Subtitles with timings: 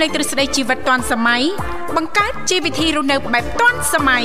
[0.00, 1.42] លេងទ្រឹស្ដីជីវិតឌွန်សម័យ
[1.96, 4.24] បង្កើតជីវវិធីរស់នៅបែបឌွန်សម័យ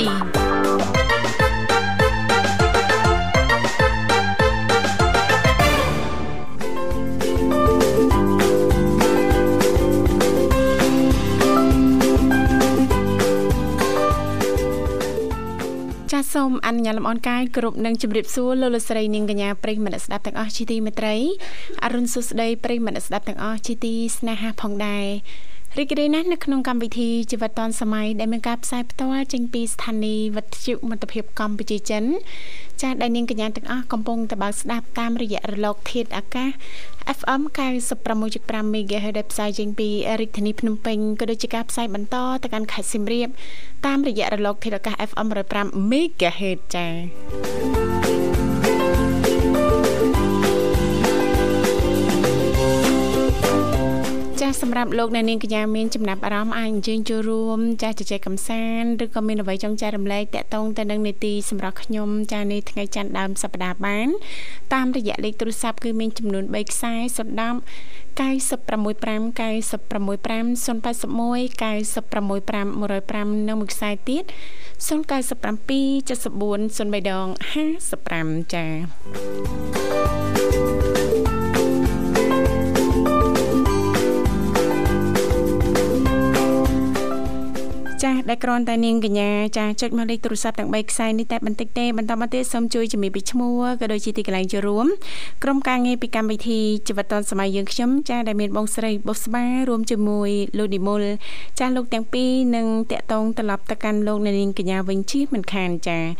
[16.12, 21.16] ចាសសូមអនុញ្ញាតលំអរកាយគ្រប់នឹងជម្រាបសួរលោកលោកស្រីនាងកញ្ញាប្រិយមិត្តស្ដាប់ទាំងអស់ជាទីមេត្រី
[21.84, 25.06] អរុនសុស្ដីប្រិយមិត្តស្ដាប់ទាំងអស់ជាទីស្នេហាផងដែរ
[25.78, 32.04] រីករាយណាស់នៅក្នុងកម្មវិធីជីវិតឌွန်សម័យដែលមានការផ្សាយផ្ទាល់ចេញពីស្ថានីយ៍វិទ្យុមិត្តភាពកម្ពុជាចិន
[32.80, 36.50] ចាស់ដែលនាងកញ្ញាទាំងអស់កំពុងតបស្ដាប់តាមរយៈរលក ធាតុអាកាស
[37.18, 37.40] FM
[38.08, 39.88] 96.5 MHz ដែលផ្សាយចេញពី
[40.20, 43.28] រាជធានីភ្នំពេញក៏ដូចជាការផ្សាយបន្តទៅកាន់ខេត្តសៀមរាប
[43.86, 48.33] តាមរយៈរលកធាតុអាកាស FM 105 MHz ចា៎
[54.54, 64.08] ស់សម្រាប់លោកអ្នកនាងកញ្ញាមានចំណាប់អារម្មណ៍អាចអញ្ជើញចូលរួមចាស់ជជែកកម្សាន្តឬក៏មានអ្វីចង់ចែករំលែកតាក់ទងទៅនឹងនីតិសម្រាប់ខ្ញុំចាស់នេះថ្ងៃច័ន្ទដើមសប្តាហ៍បាន
[64.74, 67.42] តាមរយៈលេខទូរស័ព្ទគឺមានចំនួន3ខ្សែសុទ្ធ10
[68.14, 68.20] 965 965 081
[71.60, 74.24] 965 105និងមួយខ្សែទៀត
[74.86, 77.26] 097 74 03ដង
[77.90, 79.93] 55ចា៎
[88.04, 94.86] ចាស់ ដែលគ្រាន់តែនាងកញ្ញាចាស់ចុចមកលេខទូរស័ព្ទទាំង3ខ្សែនេះតែបន្តិចទេបន្តមកទៀតសូមជួយជំរាបពីឈ្មោះក៏ដូចជាទីកន្លែងចូលរួម
[95.42, 101.02] ក្រុមការងារពីកម្មវិធីជីវិតឌុនសម័យយើងខ្ញុំចាស់ដែលមានបងស្រីបុស្បារួមជាមួយលោកនិមល
[101.58, 106.10] ចាស់លោកទាំងពីរនឹងតាក់ទងត្រឡប់ទៅកាន់លោកនាងកញ្ញាវិញជិះមិនខានចាស់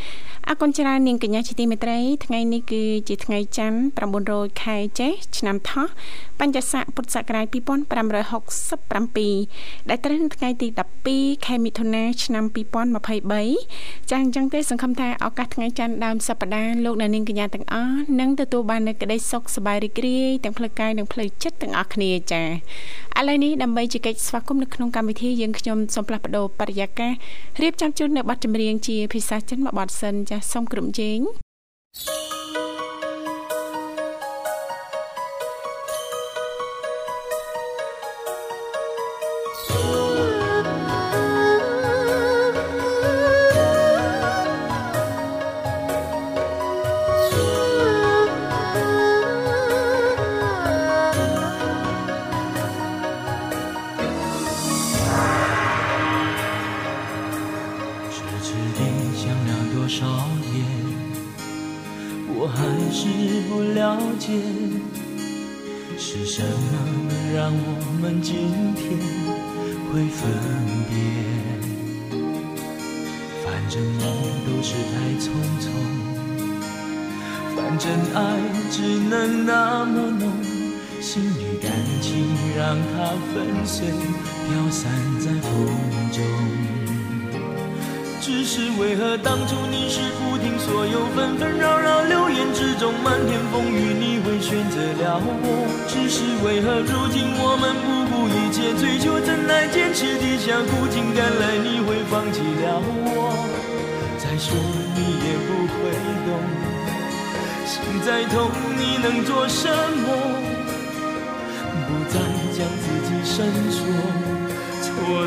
[0.48, 3.78] អរគុណច្រើននាងកញ្ញាជាទីមេត្រីថ្ងៃនេះគឺជាថ្ងៃច័ន្ទ
[4.20, 5.86] 900ខែចេសឆ្នាំថោះ
[6.41, 7.56] បញ្ញស័កពុទ្ធសករាជ2567
[9.89, 10.68] ដែលត្រូវនៅថ្ងៃទី
[11.06, 11.93] 12ខែមិថុនា
[12.24, 12.44] ឆ្នាំ
[13.32, 22.46] 2023ចា៎អញ្ចឹងទេសង្ឃឹមថាឱកាសថ្ងៃច័ន្ទដើមសប្តាហ៍លោកអ្នកនាងកញ្ញាទាំងអស់នឹងទទួលបាននូវក្តីសុខសប្បាយរីករាយទាំងផ្លូវកាយនិងផ្លូវចិត្តទាំងអស់គ្នាចា៎
[23.18, 27.12] ឥឡូវនេះដើម្បីជែកស្វាគមន៍នៅក្នុងកម្មវិធីយើងខ្ញុំសូមផ្លាស់ប្ដូរបរិយាកាស
[27.62, 31.18] រៀបចំជូននៅប័ណ្ណចម្រៀងជាភាសាចិនមួយប័ណ្ណសិនចា៎សូមក្រុមជេង
[31.96, 32.33] thank you
[109.48, 110.08] 什么？
[111.86, 112.14] 不再
[112.56, 113.34] 将自己深
[113.70, 113.78] 锁
[114.80, 114.86] 错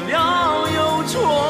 [0.09, 1.46] 了又错。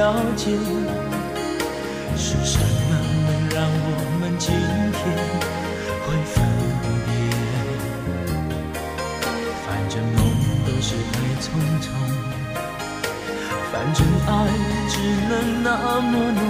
[0.00, 0.48] 了解，
[2.16, 3.88] 是什么能让我
[4.18, 4.98] 们今天
[6.06, 6.34] 会分
[7.04, 7.08] 别？
[9.66, 10.18] 反正梦
[10.64, 11.44] 都是太匆
[11.84, 11.84] 匆，
[13.70, 14.28] 反正爱
[14.88, 14.96] 只
[15.28, 15.32] 能
[15.62, 15.68] 那
[16.00, 16.40] 么浓，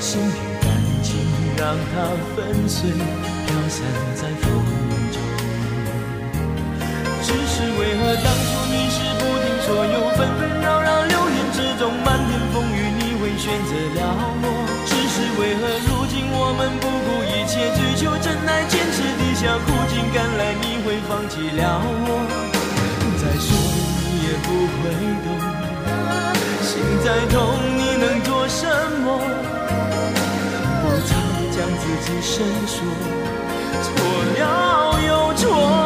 [0.00, 0.66] 心与感
[1.04, 1.08] 情
[1.56, 1.62] 让
[1.94, 1.94] 它
[2.34, 3.78] 粉碎，飘散
[4.16, 4.44] 在风
[5.12, 5.16] 中。
[7.22, 10.61] 只是为何当初你是不听所有纷纷
[13.42, 14.00] 选择了
[14.38, 14.46] 我？
[14.86, 22.22] 只是为何如今我们不顾一切追求真爱，坚持地下苦尽甘来，你会放弃了我？
[23.18, 23.50] 再说
[23.98, 24.94] 你也不会
[25.26, 25.26] 懂，
[26.62, 26.70] 心
[27.02, 27.34] 再痛
[27.76, 28.62] 你能做什
[29.02, 29.18] 么？
[30.78, 31.10] 不曾
[31.50, 32.86] 将自己深锁，
[33.82, 33.90] 错
[34.38, 35.81] 了又错。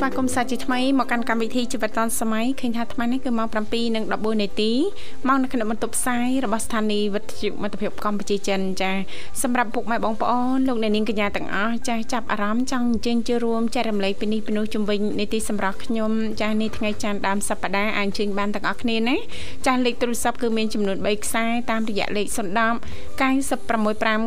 [0.02, 3.48] ្វាគមន៍សាជាថ្មីមកកាន់កម្មវិធីជីវិតឌុនសម័យឃើញថាអាត្មានេះគឺម៉ោង
[3.94, 4.72] 7:14នាទី
[5.28, 8.92] មកនៅក្នុងបន្ទប់ផ្សាយរបស់ស្ថានីយ៍វិទ្យុមិត្តភាពកម្ពុជាចិនចា
[9.42, 16.10] សម្រាប់ពុកម៉ែបងប្អូនលោកអ្នកនាងកញ្ញាទាំងអស់ចាចាប់អារម្មណ៍ចង់អញ្ជើញចូលរួមចែករំលែកពីនេះពីនោះជំវិញនីតិសម្រាប់ខ្ញុំ
[16.42, 19.16] ចានេះថ្ងៃច័ន្ទដើមសប្តាហ៍អាចអញ្ជើញបានទាំងអស់គ្នាណា
[19.66, 22.38] ចាលេខទូរស័ព្ទគឺមានចំនួន3ខ្សែតាមរយៈលេខ010 965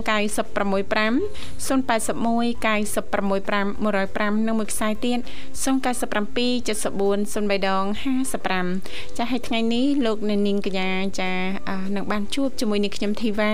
[0.10, 1.22] 965
[1.68, 5.20] 081 965 105និងមួយខ្សែទៀត
[5.64, 5.66] 097
[6.68, 7.86] 74 03ដង
[8.52, 11.32] 55ចាស់ឲ្យថ្ងៃនេះលោកអ្នកនាងកញ្ញាចា
[11.96, 13.54] នឹងបានជួបជាមួយនឹងខ្ញុំធីវ៉ា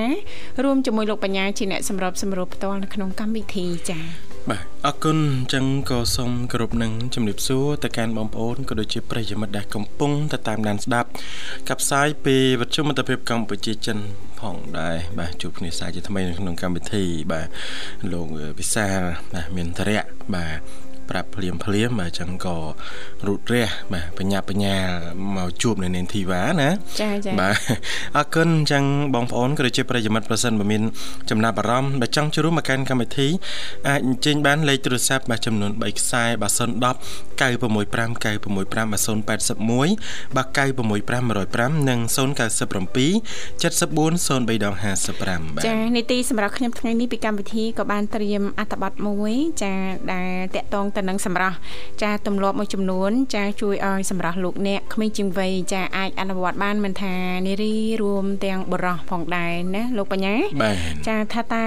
[0.64, 4.00] រួមជាមួយលោកបញ្ញាជាអ្នកសម្របសម្រួលផ្ទាល់នៅក្នុងកម្មវិធីចា
[4.50, 11.10] បាទអរគុណអញ្ចឹងក៏សូមគោរពនឹងជំរាបសួរទៅកាន់បងប្អូនក៏ដូចជាប្រិយមិត្តដែលកំពុងទៅតាមដានស្ដាប់
[11.70, 13.98] កັບផ្សាយពីវិទ្យុមិត្តភាពកម្ពុជាចិន
[14.40, 17.48] ផងដែរបាទជួបគ្នាសាជាថ្មីនៅក្នុងកម្មវិធីបាទ
[18.12, 18.28] លោក
[18.60, 19.00] វិសាល
[19.34, 22.58] បាទមានធរៈបាទ ប្រាប់ភ្លាមភ្លាមបាទអញ្ចឹងក៏
[23.28, 24.76] រូតរះបាទបញ្ញាបញ្ញា
[25.36, 26.70] មកជួបនៅនាងធីវ៉ាណា
[27.02, 27.56] ចាចាបាទ
[28.18, 28.84] អរគុណអញ្ចឹង
[29.16, 30.82] បងប្អូនក៏ដូចជាប្រិយមិត្តប្រសិនបើមាន
[31.30, 33.28] ចំណាប់អារម្មណ៍បើចង់ចូលរួមមកកាន់កម្មវិធី
[33.88, 49.34] អាចអញ្ជើញបានលេខទូរស័ព្ទបាទចំនួន3ខ្សែបាទ010 965 965 081បាទ965 105និង097 74 03ដង55បាទចានីតិសម្រាប់ខ្ញុំថ្ងៃនេះពីកម្មវិធីក៏បានត្រៀមអត្ថបទមួយ
[49.64, 49.74] ចា
[50.14, 51.56] ដែលតកតងទៅនឹងសម្រាប់
[52.02, 57.14] ចាទម្លាប់មួយចំនួន ចាជួយឲ្យសម្រាប់លោកអ្នកក្មេងជាងវ័យចាអាចអនុវត្តបានមិនថា
[57.48, 60.36] នារីរួមទាំងបរោះផងដែរណាលោកបញ្ញា
[61.08, 61.64] ចាថាតើ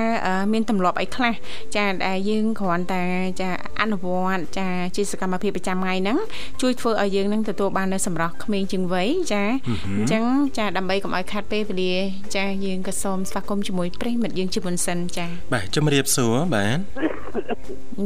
[0.52, 1.34] មានទម្លាប់អីខ្លះ
[1.76, 3.04] ចាដែលយើងគ្រាន់តែ
[3.40, 6.18] ចាអនុវត្តចាជាសកម្មភាពប្រចាំថ្ងៃហ្នឹង
[6.60, 9.44] ជួយធ្វើឲ្យយើងនឹងទទួលបាននៅសម្រាប់ក្មេងជាងវ័យចា
[9.99, 10.25] អញ្ចឹង
[10.58, 11.94] ចាដើម្បីកុំឲ្យខាត់ពេលវេលា
[12.37, 16.78] ចាយើងក៏សូមស្វាគមន៍ជាមួយប្រិមិត្តយើងជាមុនសិនចាបាទជំរាបសួរបាទ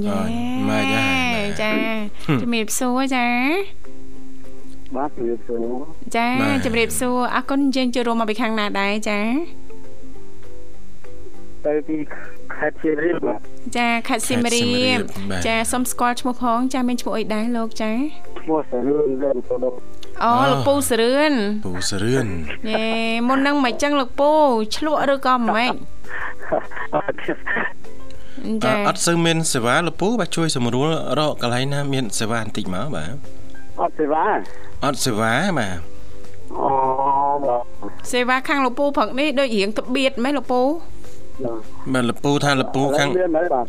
[0.06, 0.20] យ៉ា
[0.68, 1.13] ម៉េចដែរ
[1.62, 1.72] ចា
[2.42, 3.26] ជំរាបសួរចា
[4.96, 5.66] បាទជំរាបសួរ
[6.16, 6.28] ចា
[6.64, 9.20] ជំរាបសួរអរគុណយើងចូលរួមមកពីខាងណាដែរចា
[11.66, 11.96] ទៅពី
[12.54, 13.40] ខេត្តសៀមរាបបាទ
[13.76, 14.98] ចាខេត្តសៀមរាប
[15.46, 17.90] ចាសុំស្គាល់ឈ្មោះផង ចាមានឈ្មោះអីដែរលោកចា
[18.40, 19.64] ឈ្មោះសរឿនលែនតដ
[20.24, 21.34] អូលោកពូសរឿន
[21.66, 22.26] ពូសរឿន
[22.70, 22.86] យេ
[23.28, 24.30] មុននឹងមិនចឹងលោកពូ
[24.76, 25.74] ឆ្លក់ឬក៏មិនម៉េច
[26.94, 27.83] អចា
[28.88, 30.88] អត់សូវមានសេវាលោកពូបាទជួយសម្រួល
[31.18, 33.14] រកកន្លែងណាមានសេវាបន្តិចមកបាទ
[33.80, 34.24] អត់សេវា
[34.84, 35.78] អត់សេវាបាទ
[36.60, 36.70] អូ
[37.44, 37.62] បាទ
[38.12, 40.60] សេវាខាងលោកពូព្រឹកនេះដូចរៀងត្បៀតមែនលោកពូ
[41.92, 43.66] បាទលោកពូថាលោកពូខាងមានហើយបាទ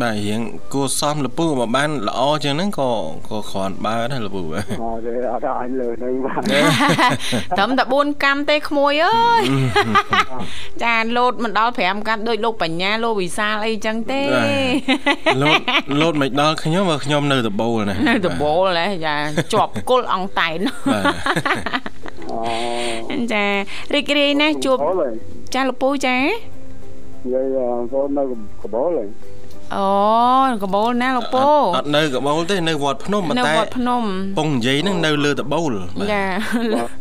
[0.00, 0.40] បាទរៀង
[0.72, 2.90] គួរសមលោកពូមកបានល្អជាងហ្នឹងក៏
[3.28, 6.40] ក៏គ្រាន់បើដែរលោកពូបាទអត់ទេអត់ឲ្យលើនឹងបាទ
[7.58, 9.42] ត្រឹមតែ4កម្មទេក្មួយអើយ
[10.84, 14.22] ចាលោតមិនដល់5កម្មដូចលោកបញ្ញាលោកវិសាលអីចឹងទេ
[15.42, 15.60] លោត
[16.00, 19.14] លោតមិនដល់ខ្ញុំបើខ្ញុំនៅដបូលណានៅដបូលហ៎ចា
[19.52, 20.58] ជាប់គល់អង្តែន
[20.92, 21.04] បាទ
[23.10, 23.44] អូចា
[23.94, 25.12] រីករាយណាស់ជួបអូហើយ
[25.54, 27.46] ចាលោកពូចានិយាយ
[27.92, 28.22] កូននៅ
[28.62, 29.08] កបោលហើយ
[29.76, 29.86] អូ
[30.62, 34.02] កបូលណាលោកពូអត់នៅកបូលទេនៅវត្តភ្នំប៉ុនៅន្តែវត្តភ្នំ
[34.38, 36.24] ពងនិយាយហ្នឹងនៅលើដបូលបាទចា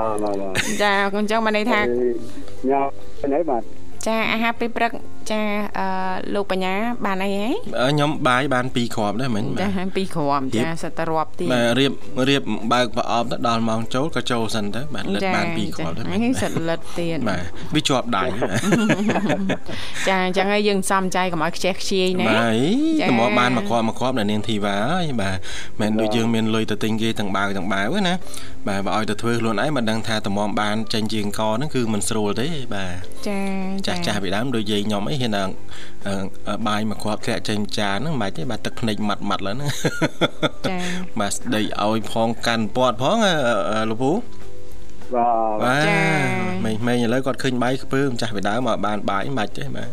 [0.01, 2.85] បាទបាទបាទចាអញ្ចឹងបានន័យថាញ៉ាំ
[3.21, 3.63] ទៅហើយបាទ
[4.07, 4.91] ចាអាហារពេលព្រឹក
[5.31, 5.41] ចា
[5.79, 5.87] អឺ
[6.35, 6.73] លោកបញ្ញា
[7.05, 7.47] បានអីហ៎
[7.79, 11.91] អឺខ្ញុំបាយបាន2គ្រាប់ដែរមិញបាទចាពីរគ្រាប់ចាសិតតែរាប់ទៀតបាទរៀប
[12.29, 12.41] រៀប
[12.73, 17.41] បើកប្រអប់ទៅដល់ម៉ោងចូលក៏ចូលសិនទៅបាទលិតបាន2គ្រាប់ដែរមិញនេះសិតលិតទៀតបាទ
[17.75, 18.51] វាជាប់ដៃបាទ
[20.07, 25.37] ចាអញ្ចឹងហើយយើងសំចៃកុំឲ្យខ្ជះខ្ជាយណាបាទចា៎ទៅមកបានមកគ្រាប់មកគ្រាប់នៅនាងធីវ៉ាហើយបាទ
[25.81, 28.15] មិនដូចយើងមានលុយទៅទិញគេទាំងបាវទាំងបាវទេណា
[28.67, 33.39] បាទបើឲ្យទៅធ្វើខ្លួនឯងមិនដឹងថាតម្រាំបានចេញជាងកហ្នឹងគឺមិនស្រួលទេបាទចា
[33.87, 35.53] ចាស់ចាស់ពីដើមដូចយាយខ្ញុំអីហ៊ានដល់
[36.07, 36.13] អឺ
[36.47, 39.71] អឺបាយមកគ្រាប់ធ្លាក់ចេញចានហ្នឹងមិនបាច់ទេបាទទឹកភ្នែកម៉ាត់ម៉ាត់ឡើយហ្នឹង
[40.67, 40.75] ចា
[41.19, 43.33] បាទស្ដីឲ្យផងកាន់ពាត់ផងអឺ
[43.71, 44.11] អឺលោកពូ
[45.15, 45.87] បាទបាទ
[46.65, 49.89] មេមេឥឡូវគាត់ឃើញបាយខ្ពើម្ចាស់ពីដើមមកបានបាយមិនបាច់ទេបាទ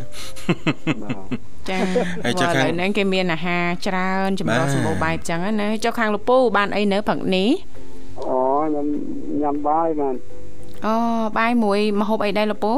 [1.69, 1.79] ចា
[2.25, 7.51] ហើយចុះឥខាងឡូវហ្នឹងគេមានអាហារច្រើនចម្រុះបាទសម្បូរបែបអញ្ចឹងណាចុះខាងលោកពូបានអីនៅព្រឹកនេះ
[8.27, 8.87] អូខ្ញុំ
[9.43, 10.17] ញ៉ាំបាយបាទ
[10.87, 10.95] អូ
[11.39, 12.75] បាយមួយម្ហូបអីដែរលោកពូ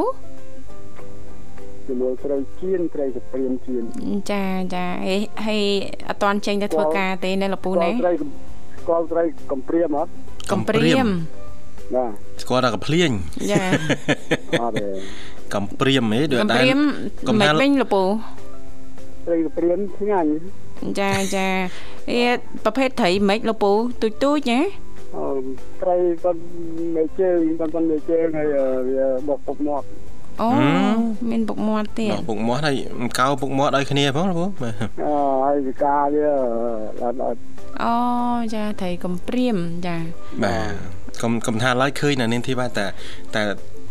[1.87, 3.83] ជាមួយត្រីជៀនត្រីសព្រាមជៀន
[4.31, 4.43] ចា
[4.75, 5.63] ចាហេហើយ
[6.09, 10.09] អត់តន់ចេញទៅធ្វើការទេណាលោកពូណាត្រីស្គាល់ត្រីកំព្រាមអត់
[10.51, 11.07] កំព្រាម
[11.95, 13.11] បាទស្គាល់តែកំភ្លៀង
[13.51, 13.63] ចា
[14.61, 14.87] អត់ទេ
[15.55, 16.79] កំព្រាមហ៎ដូចកំដែព្រាម
[17.27, 18.03] កំមិនថាវិញលោកពូ
[19.27, 20.29] ត្រីកំព្រាមឆ្ងាញ់
[20.99, 21.47] ចាចា
[22.11, 22.21] អេ
[22.65, 23.71] ប្រភេទត្រីមិនលោកពូ
[24.01, 24.90] ទូចទូចណាអូ
[25.81, 26.39] ត្រីគាត់
[26.95, 28.47] មេជើងគាត់គាត់មេជើងហើយ
[28.89, 29.85] វាបុកពុកមាត់
[30.41, 30.49] អូ
[31.29, 32.75] មានពុកមាត់ទៀតដល់ពុកមាត់ហើយ
[33.19, 35.13] កៅពុកមាត់ឲ្យគ្នាផងលោកពូបាទអឺ
[35.45, 36.27] ហើយវិការវា
[37.03, 37.39] អត់អត់
[37.83, 37.95] អូ
[38.53, 39.97] ចាត្រីកំព្រាមចា
[40.43, 40.73] បាទ
[41.21, 42.85] កុំកុំថាឡើយឃើញនៅនាងធីវ៉ាតែ
[43.35, 43.43] តែ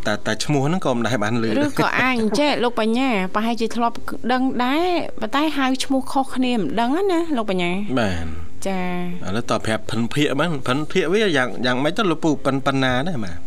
[0.06, 3.96] តែតែឈ្មោះហ្នឹងក៏មិនដែរបានលឺឬក៏អាចអញ្ចេះលោកបញ្ញាប្រហែលជាធ្លាប់
[4.32, 4.86] ដឹងដែរ
[5.20, 8.80] ប៉ុន្តែហៅឈ្មោះខុសគ្នាមិនដឹងណាលោកបញ្ញាបាទ ចា
[9.26, 13.38] ឥឡូវតប្រាប់ភិនភាកបានភិនភាកវាយ៉ាងយ៉ាងម៉េចទៅលោកពូប៉ុនប៉ុណ្ណាដែរបាទ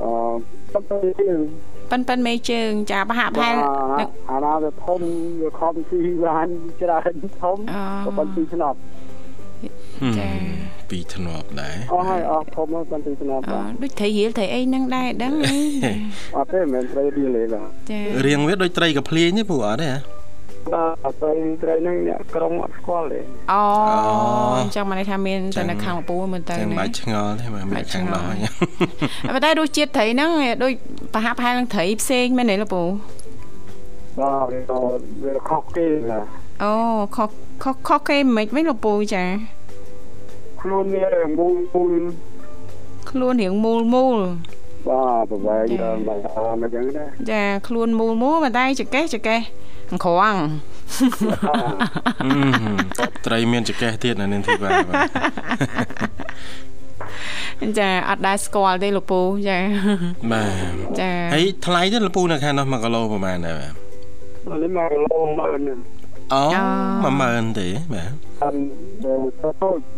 [0.00, 1.34] អឺទៅទៅ
[1.90, 3.54] ប៉ិនប៉ិនមេជើងចាប្រហាក់ប្រហែល
[4.00, 5.00] នឹកអាណាវាធំ
[5.42, 6.48] វាខំស៊ីបាន
[6.80, 8.78] ច្រើនធំអូក៏ប៉ុន្តែឆ្នប់
[10.18, 10.30] ចា
[10.90, 15.60] ពីធ្នាប់ដែរអស់ហើយអស់ធំហើយប៉ុន្តែឆ្នប់អូបាទដូចត្រីរៀលត្រីអីហ្នឹងដែរដឹងហី
[16.36, 20.21] អត់ទេមិនមែនត្រីរៀលទេបាទចារៀងវាដូចត្រីកាភ្លាញទេពូអត់ទេហ៎
[20.72, 23.20] បាទត្រីត្រីហ្នឹងអ្នកក្រុងអត់ស្គាល់ទេ
[23.52, 23.60] អូ
[24.06, 24.14] អូ
[24.60, 28.40] អញ្ចឹងមកន័យថាមានចឹតែងនៅខាងលពូមើលទៅចឹងណាបាច់ឆ្ងល់ទេបាទមានខាងដោះហ្នឹង
[29.34, 30.30] ប៉ុន្តែរសជាតិត្រីហ្នឹង
[30.62, 30.72] ដូច
[31.14, 32.82] ប្រហាក់ប្រហែលនឹងត្រីផ្សេងមែនទេលោកពូ
[34.20, 34.60] បាទវា
[35.24, 36.20] វាខុសគេណា
[36.62, 36.72] អូ
[37.16, 37.30] ខុស
[37.62, 39.24] ខុសខុសគេមិនវិញលោកពូចា
[40.60, 41.06] ខ្លួនវា
[41.38, 41.92] មូលមូល
[43.10, 44.18] ខ្លួនរៀងមូលមូល
[44.88, 50.36] បាទប្រវែងដល់បាទអមអញ្ចឹងណាចាខ្លួនមូលមូលប៉ុន្តែចកេះចកេះអង្ក្រង
[52.24, 52.30] អឺ
[53.26, 54.94] ត្រីមានចកេះទៀតនៅនាងធីវ៉ាបា
[57.62, 59.58] ទចាអត់ដែរស្គាល់ទេលោកពូចា
[60.32, 63.56] បាទចាហើយថ្លៃទេលោកពូនៅខាងនោះ1គីឡូប្រហែលដែរ
[64.48, 65.76] បាទនេះមកគីឡូមើលនេះ
[66.32, 66.42] អូ
[67.00, 68.10] 10000ទេបាទ
[68.40, 68.54] តាម
[69.04, 69.12] ទៅ
[69.42, 69.50] ទៅ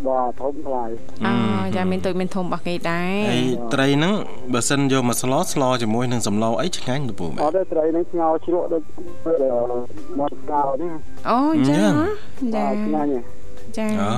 [0.06, 0.84] បាទធំថ្លៃ
[1.26, 1.32] អូ
[1.76, 4.12] ចាមានទូចមានធំរបស់គេដែរហើយត្រីហ្នឹង
[4.52, 8.82] បើសិនយកមកស្លស្លជាមួយនឹងសម្លអីឆ្ងាញ់លោកពូបាទអត់ទេត្រីហ្នឹងស្ងោជ្រក់ដូច
[10.18, 10.92] មកស្កោនេះ
[11.30, 11.92] អូអញ្ចឹង
[12.54, 13.10] ចាបាទឆ្ងាញ់
[13.78, 14.10] ចាអូ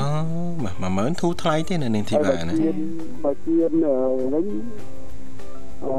[0.65, 2.77] បាទ10000ធូរថ្លៃទេនៅនាងធីហើយវ៉ាបើណាជៀន
[3.25, 3.73] បើជៀន
[4.33, 4.47] វិញ
[5.85, 5.93] អឺ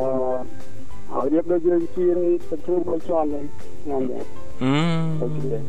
[1.16, 2.18] ឲ្យរៀបដូចយើងជៀន
[2.50, 3.46] ទៅធ្វើមួយជាន់ហ្នឹង
[3.82, 4.24] ខ្ញុំដែរ
[4.64, 4.74] អឺ
[5.22, 5.64] ទៅជៀន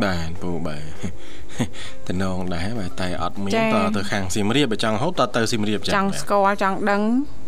[0.00, 7.00] បាទពូបាទតំណងដែរបាទតែអត់មានតទៅខាងសៀមរាបបើចង់ហូបតទៅសៀមរាបចចាង់ស្គាល់ចង់ដឹង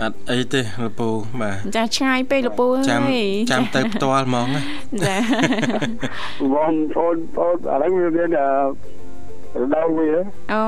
[0.01, 1.09] អត់អីទេលពូ
[1.41, 3.03] បាទចាឆ្ងាយពេកលោកពូអើយចាំ
[3.51, 4.63] ចាំទៅផ្ទាល់ហ្មងណា
[5.07, 5.17] ចា
[6.55, 10.11] បងប្អូនបងឥឡូវវាមានអឺរដូវវា
[10.53, 10.63] អូ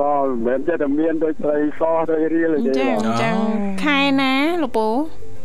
[0.00, 3.30] បងមិនមែនចេះតែមានដូចស្រីសដូចរៀលទេចាបងចា
[3.84, 4.32] ខែណា
[4.62, 4.88] លោកពូ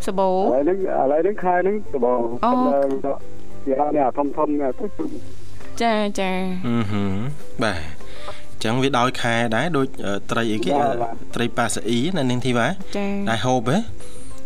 [0.07, 2.51] សបោឥឡូវហ្នឹងឥឡូវហ្នឹងខែហ្នឹងក៏បងអូ
[3.65, 4.85] គេហៅនេះអាធំធំនេះទៅ
[5.81, 6.31] ចាចា
[6.67, 7.03] អឺហឺ
[7.63, 10.89] បាទអញ្ចឹងវាដោយខែដែរដូចអឺត្រីអីគេអឺ
[11.35, 13.79] ត្រីប៉ាសាអ៊ីណានាងធីវ៉ាចាដែរហូបហ៎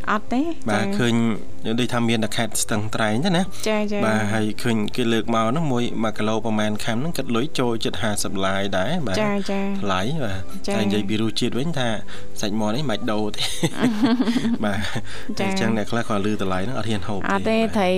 [0.10, 1.14] អត់ទេបាទឃើញ
[1.80, 11.90] ដូចថាមានតែខេត្តស្ទឹងត្រែងទេណាចាចាបាទហើយឃើញគេលើកមកហ្នឹងមួយ1គីឡូប្រហែលខាំហ្នឹងគិតលុយចូលចិត្ត50ឡាយដែរបាទចាចាថ្លៃបាទចា៎តែនិយាយពីរសជាតិវិញថា
[12.42, 13.44] សាច់មាន់នេះមិនដូរទេ
[14.66, 14.80] បាទ
[15.40, 17.92] ចា៎អញ្ចឹងអ្នកខ្លះគាត់លឺតម្លៃហ្នឹងអត់ហ៊ានហូបអត់ទេបាទត្រី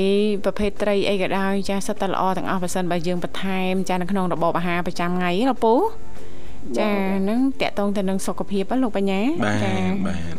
[0.46, 5.74] ប្រភេទត្រីអីក៏ដោយចាសិតតែល្អទាំងអស់បើសិនបើយើងបន្ថែមចានៅក្នុងរបបអាហារប្រចាំថ្ងៃណាពូ
[6.80, 6.90] ចា
[7.20, 9.74] ហ្នឹងតកតងទៅនឹងសុខភាពហ៎លោកបញ្ញាបាទចា
[10.08, 10.36] បាទ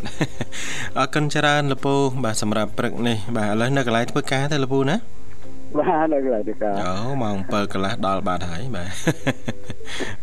[0.99, 4.97] អរគុណច្រើនលពូបាទសម្រាប់ព្រឹកនេះបាទឥឡូវនៅកន្លែងធ្វើការទេលពូណា
[5.79, 8.91] បាទនៅកន្លែងទៅការអូម៉ោង7កន្លះដល់បាត់ហើយបាទ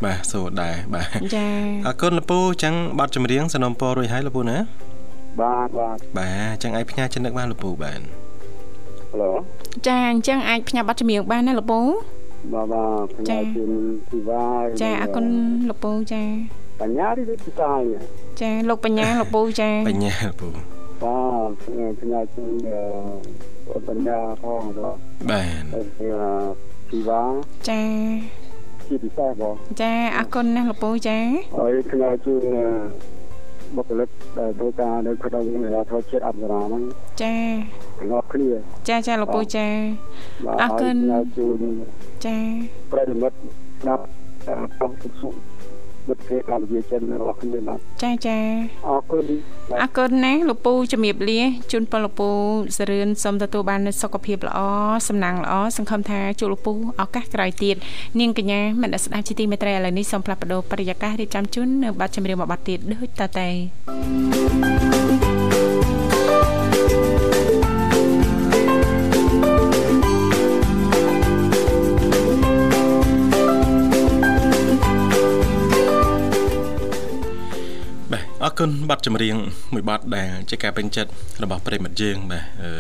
[0.04, 1.48] បាទសួរដែរបាទចា
[1.88, 4.58] អរគុណលពូអញ្ចឹងប័ណ្ណចម្រៀងสนំពររួចហើយលពូណា
[5.42, 8.02] បាទបាទបាទអញ្ចឹងឯងផ្ញើចំណឹកបានលពូបាទ
[9.12, 9.32] ហឡូ
[9.88, 12.21] ចាអញ្ចឹងអាចផ្ញើប័ណ្ណចម្រៀងបានណាលោកពូបាទ
[12.54, 13.72] បាទផ្នែកជូន
[14.12, 14.46] ទីវ៉ា
[14.82, 15.26] ចាអរគុណ
[15.70, 16.24] លោកពូចា
[16.82, 17.82] បញ្ញាទីវិទ្យាយ
[18.42, 22.54] ចាលោកបញ្ញាលោកពូចាបញ្ញាលពូបាទផ្នែកជូន
[23.72, 24.98] អឺបញ្ញាផងបាទ
[25.30, 25.64] បាទ
[26.90, 27.24] ទីវ៉ា
[27.70, 27.82] ចា
[28.88, 31.18] ជាពិសេសបងចាអរគុណណាស់លោកពូចា
[31.58, 32.44] ហើយផ្នែកជូន
[33.76, 34.10] បុគ្គលិក
[34.40, 36.84] ដែលធ្វើការនៅក្នុងវិទ្យាធម៌ជាតិអប្សរាហ្នឹង
[37.22, 37.36] ចា
[38.00, 38.50] ទាំងអស់គ្នា
[38.90, 39.68] ចាចាលោកពូចា
[40.46, 41.62] បាទអរគុណផ្នែកជូន
[42.26, 42.38] ចា
[42.92, 44.04] ប្រិយមិត្តស្ដាប់
[44.48, 44.92] តាមសុខ
[45.22, 45.36] សុខ
[46.08, 48.38] មិត្តភ័ក្តិកម្ពុជាចិនរបស់គ្នាបាទចាចា
[48.88, 49.26] អរគុណ
[49.70, 52.30] បាទអរគុណណាស់លោកពូជំរាបលាជូនពរលោកពូ
[52.78, 54.60] សរឿនសូមទទួលបាននូវសុខភាពល្អ
[55.08, 57.76] សំណាងល្អសង្ឃឹមថាជួបលោកពូឱកាសក្រោយទៀត
[58.20, 65.11] នាងកញ្ញាមិនដែលស្ដាប់ជាទីមេត្រីឥឡូវនេះសូមផ្លាស់ប្ដូរបរិយាកាសរៀបចំជូននៅប័ណ្ណចម្រៀងមួយប័ណ្ណទៀតដូចតទៅ
[78.62, 79.36] គុណប័ណ្ណចម្រៀង
[79.74, 81.10] មួយប័ណ្ណដែលជាការពេញចិត្ត
[81.44, 82.72] របស់ប្រិមិត្តយើងបាទអឺ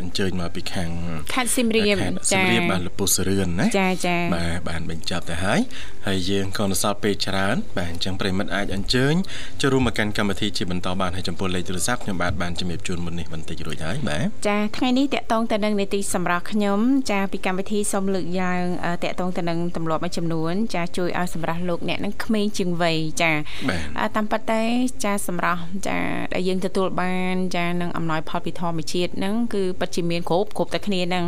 [0.00, 0.90] អញ្ជើញមកពីខាង
[1.34, 5.60] ខេត្តសៀមរាបខេត្តសៀមរាបបាទលពូសរឿនណាចាចាបាទបានបញ្ចប់ទៅហើយ
[6.06, 9.14] ហើយយើងក៏នៅសល់ពេលច្រើនបាទអញ្ចឹងប្រិមិត្តអាចអញ្ជើញ
[9.60, 16.78] ចូលរួមមកកាន់កម្មវិធីជាបន្តបានហើយចំពោះលេខទូរស័ព្ទខ្ញុំបាទបានជំរាបជូនមុននេះបន្តិចរួចហើយបាទចាថ្ងៃនេះតកតងទៅនឹងនីតិសម្រាប់ខ្ញុំ
[17.10, 23.32] ចាពីកម្មវិធីសូមលើកយ៉ាងអឺតកតងទៅនឹងទម្លាប់មួយចំនួន ចាជួយឲ្យសម្រាប់លោកអ្នកនឹងក្មេងជាងវ័យចា
[23.68, 24.62] បាទអ่าតាមពិតតែ
[25.04, 25.98] ចាសម្រាប់ចា
[26.34, 31.24] ដែលយើងទទួលបានចានឹងអំណោយផលពីធម្មជាតិហ្នឹងគឺពិតជាមានគ្រប់គ្រប់តែគ្នានឹង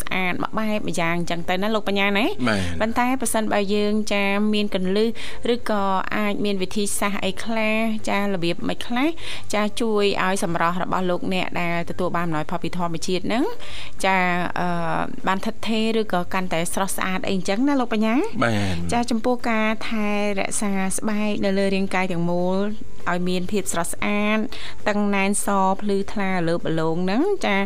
[0.00, 5.08] ស្អាតមួយបែបមួយយ៉ាងអញ្ចឹងទៅណាលោកបញ្ញាណាបាទប៉ុន្តែប្រសិនបើយើងចាមានកលឹះ
[5.54, 5.82] ឬក៏
[6.16, 7.76] អាចមានវិធីសាស្ត្រអីខ្លះ
[8.08, 9.08] ចារបៀបមិនខ្លះ
[9.54, 13.44] ចាជួយឲ្យសម្រស់របស់លោកអ្នកដែលទទួលបានអំណោយផលពីធម្មជាតិហ្នឹង
[14.04, 14.16] ចា
[14.60, 18.14] អឺបានថិតថេរឬក៏កាន់តែស្រស់ស្អាតអីអញ្ចឹងណាលោកបញ្ញា
[18.44, 22.58] បាទចាចំពោះការថែរក្សាស្បែកនៅលើរាងកាយទាំងមូល
[23.10, 24.38] ឲ្យមានភាពស្រស់ស្អាត
[24.88, 25.48] តឹងណែនស
[25.80, 27.56] ភ្លឺថ្លាលើបលោងហ្នឹងចា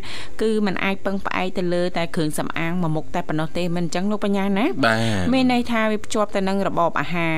[0.43, 7.35] គឺมันអាចពឹងផ្អែកទៅលើតែគ្រឿងសម្អាងមួយមុខតែប៉ុណ្ណោះទេមិនអញ្ចឹងលោកបញ្ញាណាបាទមានន័យថាវាភ្ជាប់ទៅនឹងរបបអាហារ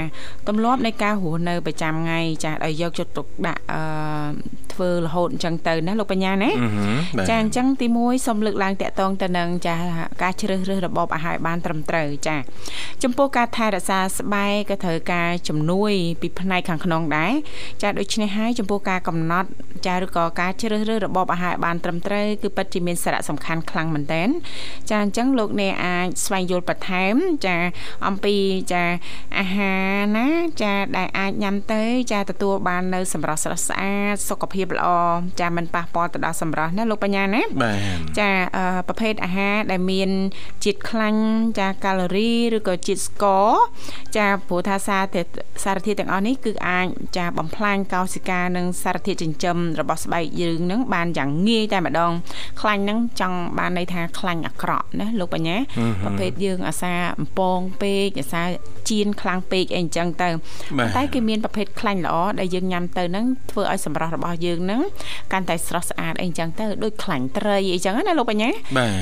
[0.49, 3.81] ទម្លាប់នៃការរស់នៅប្រចាំថ្ងៃចាឲ្យយកចិត្តទុកដាក់អឺ
[4.73, 9.77] ធ្វើរហូតអញ្ចឹងទៅណាលោកបញ្ញាណាអឺហឺបាទចាអញ្ចឹងទី1សូមលើកឡើងតាក់ទងទៅនឹងចា
[10.23, 12.37] ការជ្រើសរើសរបបអាហារឲ្យបានត្រឹមត្រូវចា
[13.03, 17.33] ចំពោះការថែរក្សាស្បែកក៏ត្រូវការជំនួយពីផ្នែកខាងក្នុងដែរ
[17.83, 19.49] ចាដូច្នេះហើយចំពោះការកំណត់
[19.87, 24.29] ចាឬក៏ការជ្រើសរើសរបបអាហារឲ្យបានត្រឹមត្រូវគឺពិតជាមានសារៈសំខាន់ខ្លាំងមែនទែន
[24.91, 27.15] ចាអញ្ចឹងលោកអ្នកអាចស្វែងយល់បន្ថែម
[27.47, 27.57] ចា
[28.07, 28.37] អំពី
[28.73, 28.85] ចា
[29.39, 30.29] អាហារណា
[30.63, 34.89] ចាដែលអាចញ៉ាំទៅចាទទួលបាននៅសម្រស់ស្រស់ស្អាតសុខភាពល្អ
[35.41, 40.11] ចាមិនប៉ះពាល់ទៅដល់សម្រស់ណាលោកបញ្ញាណាបាទចាអឺប្រភេទអាហារដែលមាន
[40.65, 41.23] ជាតិខ្លាញ់
[41.61, 43.49] ចាកាឡូរីឬក៏ជាតិស្ករ
[44.17, 45.29] ចាព្រោះថាសារធាតុ
[45.65, 52.13] សារធាតុទាំងអស់នេះគឺអាចចាបំផ្លាញញ់កោសិកានិងសារធាតុចិញ្ចឹមរបស់ស្បែកយើងនឹងបានយ៉ាងងាយតែម្ដង
[52.61, 55.57] ខ្លាញ់ហ្នឹងចង់បានន័យថាខ្លាញ់អាក្រក់ណាលោកបញ្ញា
[56.05, 58.43] ប្រភេទយើងអាសាអំពងពេកអាសា
[58.89, 60.29] ជៀនខ្លាំងពេកអីអញ្ចឹងទៅ
[60.97, 64.81] តែគេមានប្រភេទខ្លាញ់ល្អដែលយើងញ៉ាំទៅហ្នឹងធ្វើឲ្យសម្រស់របស់យើងហ្នឹង
[65.33, 68.51] កាន់តែស្រស់ស្អាតអីអញ្ចឹងទៅដូចខ្លាញ់ត្រីអីចឹងណាលោកបញ្ញា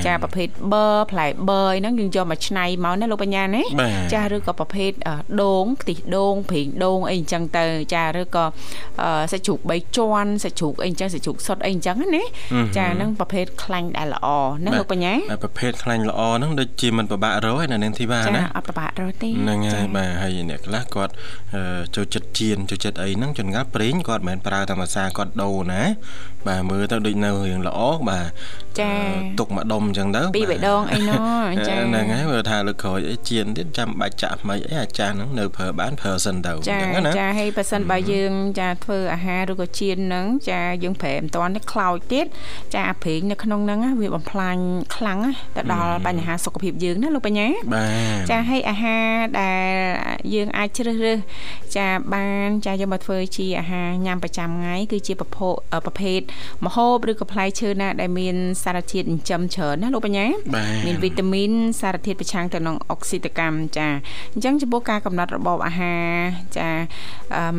[0.05, 3.63] ចាប្រភេទបឺផ្លែបឺហ្នឹងយើងយកមកឆ្នៃមកណាលោកបញ្ញាណា
[4.13, 4.91] ចាឬក៏ប្រភេទ
[5.41, 8.45] ដូងខ្ទិះដូងប្រេងដូងអីអញ្ចឹងទៅចាឬក៏
[9.31, 12.23] សាច់ជ្រូក3ជាន់សាច់ជ្រូកអីអញ្ចឹងសាច់ជ្រូកសុទ្ធអីអញ្ចឹងណា
[12.77, 14.27] ចាហ្នឹងប្រភេទខ្លាញ់ដែលល្អ
[14.65, 21.13] ណាលោកបញ្ញាប្រភេទខ្លាញ់ល្អហ្នឹងដូចជាមិនពិបាករកឯណានាងធីវ៉ាណាចាអត់ពិបាករកទេហ្នឹងហើយបាទហើយអ្នកខ្លះគាត់
[21.95, 25.81] ចូលចិត្តជៀនចូលចិត្តអីហ្នឹងចង្កាត់ប្រេងគាត់មិនមែនប្រើធម្មតាគាត់ដូរណា
[26.47, 27.79] បាទមើលទៅដូចនៅរឿងល្អ
[28.09, 28.27] បាទ
[28.79, 28.91] ចា
[29.39, 42.25] ទុកមួយដុំអញ្ចឹងទៅពីរបីដងអីណោះចាហ្នឹងហើយមើលថាលើក្រោយអីជៀនទៀតចាំបាច់ចាក់ថ្មីអីអាចារ្យហ្នឹងនៅប្រើបានប្រើសិនទៅអញ្ចឹងណាចាហើយបើសិនបើយើងចាធ្វើអាហារឬក៏ជៀនហ្នឹងចាយើងប្រែមិនតាន់នេះខ្លោចទៀត
[42.73, 44.57] ចាអាប្រេងនៅក្នុងហ្នឹងវាបំផ្លាញ
[44.95, 45.19] ខ្លាំង
[45.55, 47.85] ទៅដល់បញ្ហាសុខភាពយើងណាលោកបញ្ញាបា
[48.27, 49.07] ទចាហើយអាហារ
[49.39, 49.67] ដែល
[50.33, 51.19] យើងអាចជ្រើសរើស
[51.77, 55.55] ចាបានចាយកមកធ្វើជាអាហារញ៉ាំប្រចាំថ្ងៃគឺជាប្រភេទ
[55.85, 56.19] ប្រភេទ
[56.65, 60.25] ម្ហូបឬក៏ផ្លែឈើណាដែលមានសារធាតុចិញ្ចឹមច្រើនណាលោកបញ្ញា
[60.87, 63.87] មានវីតាមីនសារធាតុប្រឆាំងទៅនឹងអុកស៊ីតកម្មចា
[64.33, 66.09] អញ្ចឹងចំពោះការកំណត់របបអាហារ
[66.57, 66.69] ចា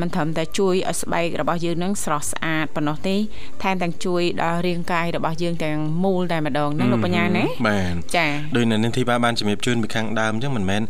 [0.00, 3.16] មិនត្រឹមតែជួយឲ្យស្បែករបស់យើងនឹងស្រស់ស្អាតប៉ុណ្ណោះទេ
[3.62, 10.82] ថែមទាំងជួយដល់រាងកាយរបស់យើងទាំងមូលតែម្ដងណាលោកបញ្ញាណាបាទចាដោយនៅនាងធីបាបានជំរាបជូនពីខាងដើមអញ្ចឹងមិនមែន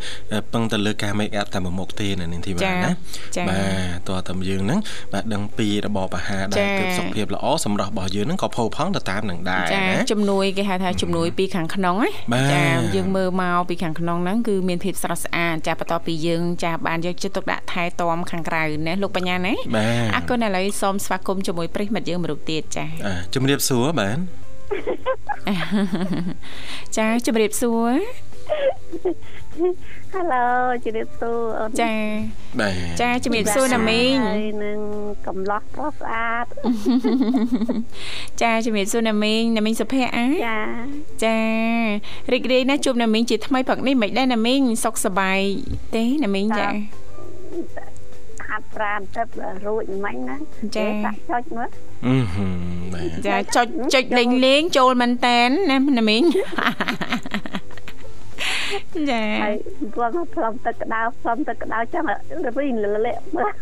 [0.53, 2.91] ពឹងទៅលើការ make up តែមួយមុខទេនៅនាងធីបាណា
[3.51, 3.61] បា
[4.09, 4.81] ទតោះតែយើងហ្នឹង
[5.13, 11.97] បាទដឹងពីរបបអាហារដែលគឺសុខភាពល្អសម្រាប់របស់យើងហ្នឹងក៏ផូរផង់ទៅតាមនឹងដែរណាចាជំនួយគេហៅថាជំនួយពីខាងក្នុង
[12.35, 12.65] ណាចា
[12.97, 19.55] យើងមើលមកពីខាងក្នុងហ្នឹងគឺមានភាពស្រស់ស្អាតចាបន្ទាប់ពីយើងចាបានយកចិត្តទុកដាក់ថែទាំខាងក្រៅណាលោកបញ្ញាណា
[20.15, 22.87] អរគុណឥឡូវសូមស្វាគមន៍ជាមួយប្រិមិត្តយើងមួយរូបទៀតចា
[23.35, 24.19] ជំរាបសួរបាទ
[26.97, 27.93] ចាជំរាបសួរ
[30.15, 30.47] Hello
[30.85, 31.93] ជំរាបសួរអូនចា
[32.61, 34.79] បាទចាជំរាបសួរណាមីងហើយនឹង
[35.27, 36.47] កំឡោះប្រុសស្អាត
[38.43, 40.59] ចាជំរាបសួរណាមីងណាមីងសុភ័ក្រអាចា
[41.25, 41.39] ចា
[42.33, 45.39] រីករាយណាស់ជួបណាមីងជាថ្មីព្រឹកនេះមិនដែរណាមីងសុខសប្បាយ
[45.95, 46.69] ទេណាមីងចា
[48.49, 49.29] ហាត់ប្រានទឹក
[49.67, 50.37] រួចមិញណា
[50.77, 51.69] ចាសាក់ចុចមើល
[52.07, 52.17] អឺ
[52.93, 56.23] បាទចាចុចចុចលេងលេងចូលមែនតែនណាណាមីង
[59.11, 59.57] ចាហើយ
[59.97, 62.05] គាត់មកផ្លុំទឹកក្តៅផ្លុំទឹកក្តៅចឹង
[62.59, 63.53] រីលលាក់មើល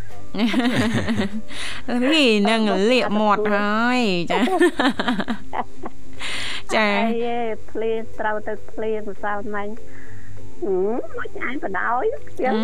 [2.11, 4.39] រីនឹងលាកមាត់ហើយចា
[6.75, 9.69] ចាហើយភ្លៀងត្រូវទៅភ្លៀងម្សិលមិញ
[11.19, 12.05] មកញ៉ាំបដោយ
[12.41, 12.55] ចឹង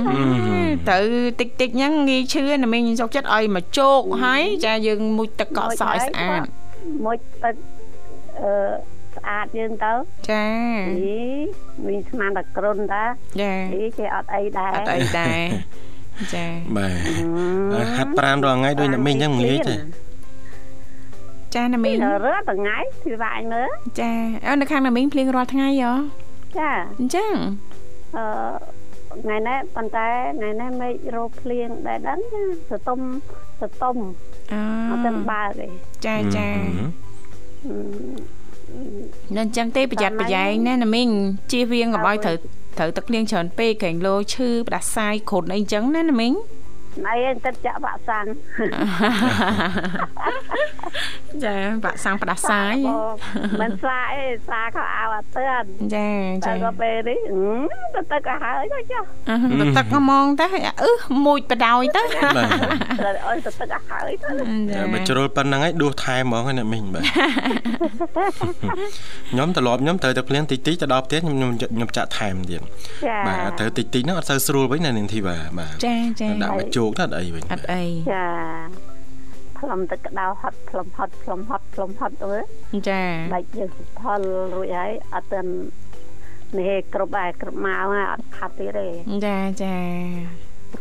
[0.90, 0.98] ទៅ
[1.40, 6.40] តិចតិចហ្នឹងងាយឈឺណាមីងសុកចិត្តឲ្យមកជោកហើយចាយើងមុជទឹកកកសឲ្យស្អាត
[7.04, 7.54] មុជទឹក
[8.40, 8.91] អឺ
[9.22, 9.92] ស្អាតយើងទៅ
[10.30, 10.44] ចា
[10.90, 11.18] អី
[11.86, 13.04] មានស្មានតែគ្រុនតា
[13.40, 15.40] ចាអីគេអត់អីដែរអត់អីដែរ
[16.34, 16.88] ចាបា
[17.84, 19.76] ទហាត់ប្រានរាល់ថ្ងៃដូចអ្នកមីងអញ្ចឹងងាយទេ
[21.54, 23.68] ចាណាមីងរាល់ថ្ងៃពីវាញមើល
[24.00, 24.12] ចា
[24.46, 25.92] អើនៅខាងណាមីងភ្លៀងរាល់ថ្ងៃហ៎
[26.58, 27.34] ចាអញ្ចឹង
[28.16, 28.24] អឺ
[29.22, 30.08] ថ្ងៃនេះប៉ុន្តែ
[30.38, 32.18] ថ្ងៃនេះមេឃរោភ្លៀងដែរដឹង
[32.70, 33.00] សតុំ
[33.60, 33.96] សតុំ
[34.52, 35.66] អឺអត់ទាន់បើកទេ
[36.06, 36.48] ចាចា
[39.36, 41.08] នៅអញ្ចឹងទេប្រយ័ត្នប្រយែងណាណាមីង
[41.52, 42.36] ជៀសវាងកុំឲ្យត្រូវ
[42.78, 46.32] ត្រូវទឹកភ្លៀងច្រើនពេកក្រែងលោឈឺផ្ដាសាយគ្រុនអីអញ្ចឹងណាណាមីង
[47.06, 48.26] ណៃទឹកចាក់វាក់សាំង
[51.44, 52.74] ចាវាក់សាំងផ្ដាសាយ
[53.60, 56.08] មិនសាអីសាខោអាវអត់ទឿនចា
[56.46, 57.18] ចាក៏ពេលនេះ
[57.94, 59.04] ទៅទឹកក៏ហើយទៅចុះ
[59.60, 60.46] ទៅទឹកហ្មងតា
[60.82, 60.92] អឺ
[61.26, 64.28] មួយបដ ாய் ទៅត្រូវអើយទៅទឹកក៏ហើយទៅ
[64.92, 67.02] បើជ្រុលប៉ុណ្ណឹងហើយដួសថែហ្មងហ្នឹងមិញបាទ
[69.30, 72.60] ខ្ញុំត្រឡប់ខ្ញុំត្រូវតែភ្លៀងតិចតិចទៅដល់ផ្ទះខ្ញុំខ្ញុំចាក់ថែមទៀត
[73.26, 78.26] បាទត្រូវតិចតិចហ្នឹងអត់សូវស្រួលវិញណានាងធីបាទបាទចាចាដាក់មកជោគទៅអត់អីវិញអត់អីចា
[79.58, 82.32] ផ្លុំទឹកក្តៅហត់ផ្លុំហត់ផ្លុំហត់ផ្លុំហត់ទៅ
[82.88, 83.02] ចា
[83.34, 84.20] ដាច់យើងផល
[84.54, 85.52] រួចហើយអត់ទាន់
[86.58, 88.86] នេះគ្រប់ហើយគ្រប់មកហើយអត់ខាត់ទៀតទេ
[89.26, 89.76] ចាចា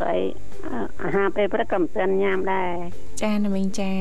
[0.02, 0.20] ហើយ
[1.04, 2.74] អាហារពេលព្រឹកក៏មិនទាន់ញ៉ាំដែរ
[3.22, 3.92] ចាណាមីងចា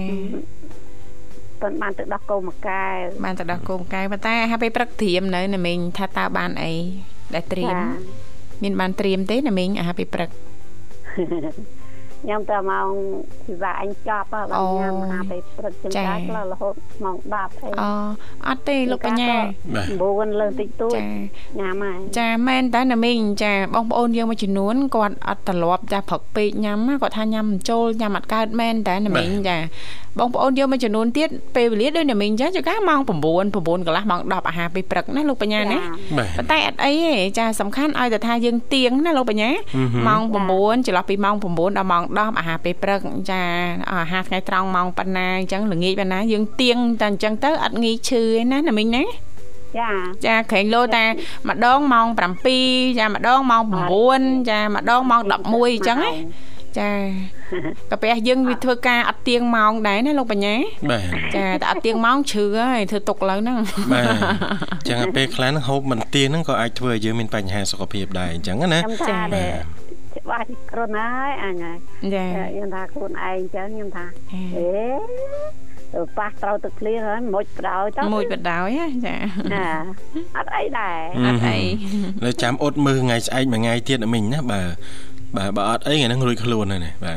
[1.63, 2.85] ប៉ុន្តែបានទៅដោះគោមកកែ
[3.25, 6.73] បានទៅដោះគោមកកែប៉ុន្តែអាហារពេលព្រឹកត្រៀមនៅណាមីងថាតើបានអី
[7.35, 7.77] ដែលត្រៀម
[8.63, 10.31] មានបានត្រៀមទេណាមីងអាហារពេលព្រឹក
[12.29, 12.89] ញ៉ាំតែម៉ោង
[13.47, 17.91] ពិបាកអញចប់ហ៎បាទញ៉ាំអាហារពេលព្រឹកចឹងតែខ្លះរហូតម៉ោង10អីអូ
[18.49, 19.35] អត់ទេលោកបញ្ញា
[19.75, 21.05] បាទ9លើតិចតួចចា
[21.61, 29.57] ញ៉ាំហើយចាមែនតើណាមីងចាបងប្អូនយើងមួយចំនួនគាត់អត់ត្រឡប់ចាព្រឹកពេកញ៉ាំណាគាត់ថាញ៉ាំមិនចូលញ៉ាំអត់កើតមែនតើណាមីងចា
[30.19, 35.79] បងប្អូនយើងមួយចំនួនទៀតពេលវេលាដូចណាមីងអញ្ចឹងចុះកាម៉ោង9 9កន្លះម៉ោង10អាហារពេលព្រឹកណាលោកបញ្ញាណា
[36.19, 40.21] បាទប៉ុន្តែអត់អីទេចាសំខាន់ឲ្យតែថាយើងទៀងណាលោកបញ្ញាហឹមម៉ោង
[40.55, 43.41] 9ចន្លោះពីម៉ោង9ដល់ម៉ោង10អាហារពេលព្រឹកចា
[43.93, 49.05] អាហារថ្ងៃត្រង់ម៉ោងប៉ុណ្ណាអញ្ចឹងល្ងាចប៉ុណ្ណាយើងទៀងតែអញ្ចឹងទៅអត់ងាយឈឺទេណាណាមីងណា
[49.79, 49.91] ចា
[50.27, 51.05] ចាក្រែងលោតែ
[51.49, 52.07] ម្ដងម៉ោង
[52.53, 53.63] 7ចាម្ដងម៉ោង
[54.07, 56.13] 9ចាម្ដងម៉ោង11អញ្ចឹងណា
[56.79, 56.91] ចា
[57.91, 60.55] កាពះយើងវាធ្វើការអត់ទៀងម៉ោងដែរណាលោកបញ្ញា
[60.91, 61.03] បាទ
[61.37, 63.59] ចាតែអត់ទៀងម៉ោងជ្រឺហើយធ្វើទុកឡើងហ្នឹង
[63.93, 69.51] បាទអញ្ចឹងពេលខ្លះហ្នឹងហូបមិនទៀងហ្នឹងក៏អាចធ្វើឲ្យយើងមានបញ្ហាសុខភាពដែរអញ្ចឹងណាខ្ញុំថាដែរ
[70.17, 71.79] ច្បាស់ទីខ្លួនហើយអញហើយ
[72.15, 74.69] ចាខ្ញុំថាខ្លួនឯងអញ្ចឹងខ្ញុំថាអេ
[75.95, 79.17] ទៅប៉ះត្រូវទឹកភ្លៀងហើយមុជបដ ாய் ទៅមួយបដោយណាចា
[79.55, 79.67] ណា
[80.37, 81.59] អត់អីដែរអត់អី
[82.25, 84.67] លើចាំអត់មើលថ្ងៃស្អែកមួយថ្ងៃទៀតណាមិញណាបាទ
[85.37, 87.17] បាទបើអត់អីថ្ងៃហ្នឹងរួចខ្លួនហើយណាបាទ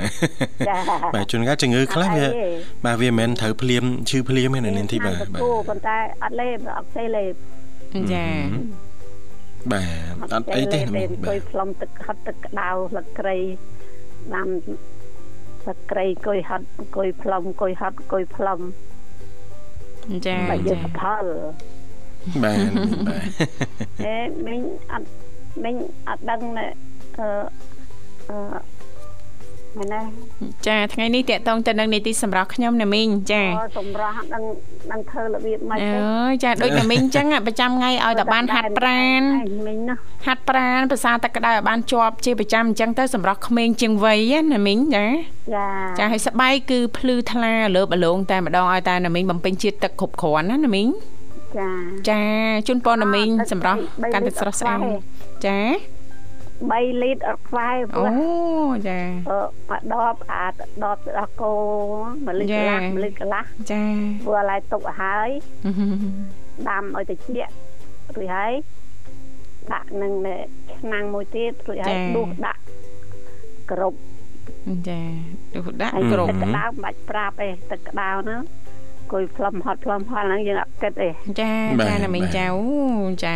[0.69, 0.75] ចា
[1.13, 2.47] បាទជួនកាលជំងឺខ្លះវាអត់អីទេ
[2.85, 7.33] បាទវាមិនមែនត្រូវភ្លាមឈឺភ្លាមទេណានាងធីបាទបាទគូប៉ុន្តែអត់លេបអត់ទេលេប
[8.13, 8.25] ចា
[9.71, 9.83] បា
[10.27, 13.35] ទអត់អីទេណាមិញអង្គុបាយទផ្លុំទឹកហត់ទឹកក្តៅលឹកក្រៃ
[14.35, 14.47] ដាំ
[15.67, 18.59] លឹកក្រៃអង្គុយហត់អង្គុយផ្លុំអង្គុយហត់អង្គុយផ្លុំ
[20.27, 21.25] ចាបើយើងចាផល
[22.43, 22.57] បាទ
[23.07, 23.27] បាទ
[24.05, 24.15] អេ
[24.47, 24.59] មិញ
[24.91, 25.07] អត់
[25.63, 25.75] មិញ
[26.07, 26.67] អត់ដឹងណែ
[27.19, 27.27] អឺ
[27.71, 27.72] អឺ
[29.77, 30.01] មែនទេ
[30.67, 34.43] ចាថ្ងៃនេះតកតងទៅនឹងនីតិសម្រាប់ខ្ញុំណាមីងចាអូសម្រាប់ដឹង
[34.91, 39.21] ដឹងធ្វើរបៀបម៉េចអទេើយចាដូចណាមីងអញ្ចឹងอะប្រចាំថ្ងៃឲ្យតែបានហាត់ប្រាន
[39.67, 39.95] មិញណា
[40.27, 44.19] ហាត់ប្រានភាសាទឹកក្តៅឲ្យបានជាប់ជាប្រចាំអញ្ចឹងទៅសម្រាប់ក្មេងជាងវ័យ
[44.53, 45.05] ណាមីងចា
[45.55, 45.67] ចា
[45.99, 50.87] ចាឲ្យស្បែកគឺភ្លឺថ្លាលើបអលងតែម្ដងឲ្យតែណាមីងបំពេញជាតិទឹកគ្រប់គ្រាន់ណាណាមីង
[51.59, 51.69] ចា
[52.09, 52.21] ចា
[52.67, 53.79] ជូនពរណាមីងសម្រាប់
[54.13, 54.79] កាន់តែស្រស់ស្អាត
[55.45, 55.57] ចា
[56.61, 59.39] 3លីត្រអត់ខ្វាយព្រោអូះចាអឺ
[59.69, 61.53] មកដបអាចដបដល់គោ
[62.25, 63.83] មួយលីត្រកន្លះមួយលីត្រកន្លះចា
[64.25, 65.29] ព្រោះឡើយទុកឲ្យហើយ
[66.69, 67.53] ដាំឲ្យត្រជាក់
[68.15, 68.53] រួចហើយ
[69.73, 70.35] ដាក់នឹងនៅ
[70.79, 72.61] ឆ្នាំងមួយទៀតរួចហើយដួសដាក់
[73.71, 73.97] គ្រប់
[74.87, 75.01] ចា
[75.55, 78.41] ដូចដាក់ហើយគ្រប់ទឹកក្តៅមិនបាច់ប្រាប់ទេទឹកក្តៅហ្នឹង
[79.13, 81.51] អង្គុយផ្លុំហត់ផ្លុំហត់ហ្នឹងយើងអត់គិតទេចា
[81.87, 82.61] ចាណាមីងចាអូ
[83.25, 83.35] ចា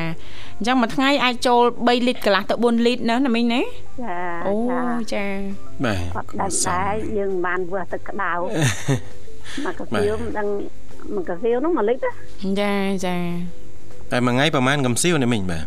[0.58, 5.26] អញ្ចឹងមួយថ្ងៃអាចចូល3លីត្រកន្លះទៅ4លីត្រណាណាមីងណាចាអូចាចា
[5.86, 8.32] បាទអត់ដឹងដែរយើងមិនបានវាស់ទឹកក្តៅ
[9.66, 10.48] មកកាហ្វៀមិនដឹង
[11.16, 12.14] មកកាហ្វៀនោះ1លីត្រណា
[12.62, 12.74] ចា
[13.06, 13.18] ចា
[14.12, 15.66] តែមួយថ្ងៃប្រហែលកំសៀវណាមិញបាទ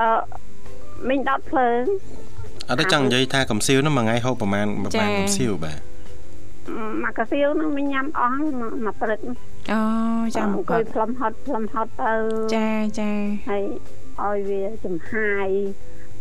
[0.00, 0.08] អឺ
[1.08, 1.82] មិញដុតភ្លើង
[2.70, 5.91] អត់ទេចង់និយាយថាកំសៀវនោះមួយថ្ងៃហូបប្រហែលប្រហែលកំសៀវបាទ
[7.04, 9.20] មកកាហ្វៀនោះមិញញ៉ាំអស់មកមកព្រឹក
[9.72, 9.80] អូ
[10.36, 12.14] ចាំអង្គុគាយត់ផ្លុំហត់ផ្លុំហត់ទៅ
[12.56, 12.68] ចា
[13.00, 13.10] ចា
[13.48, 13.64] ហើយ
[14.20, 15.48] ឲ្យវាចំហាយ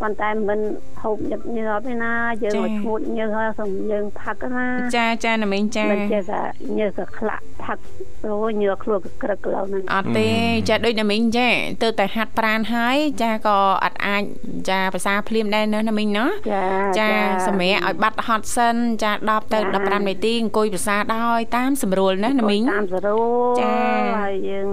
[0.01, 0.59] ប៉ុន្តែមិន
[1.01, 6.41] ហូបញឹកញើបទេណាយើងឲ្យឈ្ងួតញើសហើយសូមយើងផឹកណាចាចាណាមីងចាមិនចេះថា
[6.77, 7.77] ញើសក៏ខ្លាក់ផឹក
[8.25, 10.29] អូញើខ្លួនក៏ក្រឹកឡូវហ្នឹងអត់ទេ
[10.69, 11.47] ចាដូចណាមីងចា
[11.83, 14.23] ទៅតែហាត់ប្រានហើយចាក៏អត់អាច
[14.69, 16.63] ចាភាសាភ្លាមដែរណាណាមីងណាចា
[16.99, 17.09] ចា
[17.47, 23.21] សម្រាប់ឲ្យបាត់ហត់សិនចា10ទៅ15នាទីអង្គុយភាសាដោយតាមស្រួលណាណាមីងតាមសរួ
[23.53, 23.73] លចា
[24.17, 24.67] ហើយយើង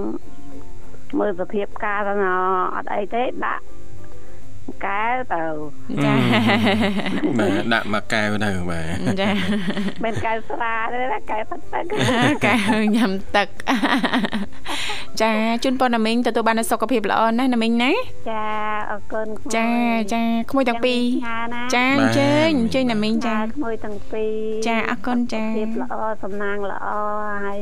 [1.19, 2.33] មើលសភាពការទៅណា
[2.75, 3.63] អត់អីទេដាក់
[4.87, 5.45] កែវទៅ
[6.05, 6.15] ចា
[7.39, 9.31] បាទដាក់មកកែវទៅបាទចា
[10.05, 11.85] មិនកែវស្រាទេណាកែវទឹកទឹក
[12.45, 12.55] កែ
[12.97, 13.49] ញ៉ាំទឹក
[15.21, 15.33] ចា
[15.65, 17.93] ជូនពរណាមីងទទួលបាននូវសុខភាពល្អណាស់ណាមីងណា
[18.31, 18.45] ចា
[18.91, 19.69] អរគុណក្មួយចា
[20.13, 24.35] ចាក្មួយទាំងពីរញ៉ាណាចាអញ្ជើញអញ្ជើញណាមីងចាចាក្មួយទាំងពីរ
[24.69, 26.89] ចាអរគុណចាភាពល្អសំណាងល្អ
[27.45, 27.59] ហើយ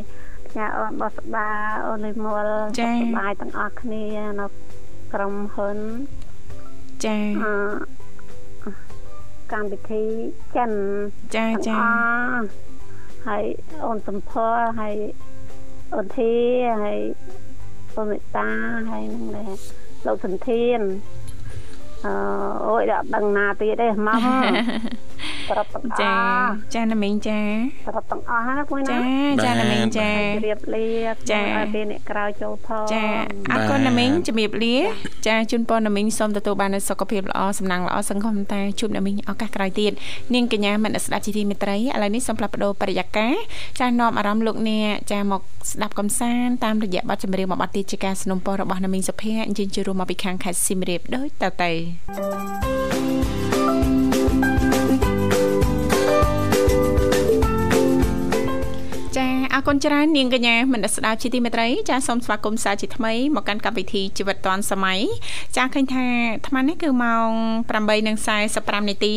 [0.49, 1.49] ផ្ញើអូនបោះស្បា
[1.87, 2.49] អូនលីមល
[2.79, 4.05] ចាសុខសប្បាយទាំងអស់គ្នា
[4.41, 4.47] នៅ
[5.15, 5.79] ក្រុមហ៊ុន
[7.05, 7.53] ចាអឺ
[9.53, 10.05] កម្មវិធី
[10.57, 10.73] ចិន
[11.37, 11.83] ចាទាំងចាអ
[12.37, 12.47] ស់
[13.27, 13.45] ហើយ
[13.85, 14.95] អូនសំភរហើយ
[15.95, 16.33] អូនធី
[16.83, 17.01] ហើយ
[17.97, 18.49] អូនមេតា
[18.91, 19.51] ហើយនឹងដែរ
[20.07, 20.81] លោកសន្ធាន
[22.05, 22.13] អឺ
[22.69, 24.19] អូយអត់ដឹងណាទៀតទេមក
[25.50, 27.40] ប្រាប់ទាំងអ ចា ស់ ចាណាមីងចា
[27.88, 28.98] ប្រាប់ទាំងអស់ណាមួយណា
[29.46, 30.88] ចាចាណាមីងចា ជម្រាបលា
[31.32, 33.04] ចា ឲ្យពេលអ្នកក្រៅចូលផង ចា
[33.52, 34.76] អរគុណណាមីងជំរាបលា
[35.28, 39.92] ចាជូនពរណាមីងសូមទទួលបាននូវសុខភាពល្អសំណាងល្អសង្ឃឹមតែជួបណាមីងឱកាសក្រោយទៀត
[40.34, 43.34] នាងកញ្ញាមនស្សស្ដាប់ជីទីមេត្រីឥឡូវនេះសូមផ្លាស់ប្ដូរបរិយាកាស
[43.80, 45.42] ចានាំអារម្មណ៍លោកអ្នកចាមក
[45.72, 51.72] ស្ដាប់កំសាន្តតាមរយៈបទចម្រៀងមួយបទទៀតជាការสนับสนุนរបស់ណាមីងសុភ័ក្រអញ្ជើញជួបរួមមកពីខាងខេត្តសៀមរាបដូចតទៅ
[59.57, 65.01] អរគុណច្រើននាងកញ្ញាមនស្ដាប់ជាទីមេត្រីចាសូមស្វាគមន៍សាជាថ្មីមកកាន់កម្មវិធីជីវិតឌွန်សម័យ
[65.57, 67.31] ចាឃើញថាអាត្មានេះគឺម៉ោង
[68.09, 69.15] 8:45នាទី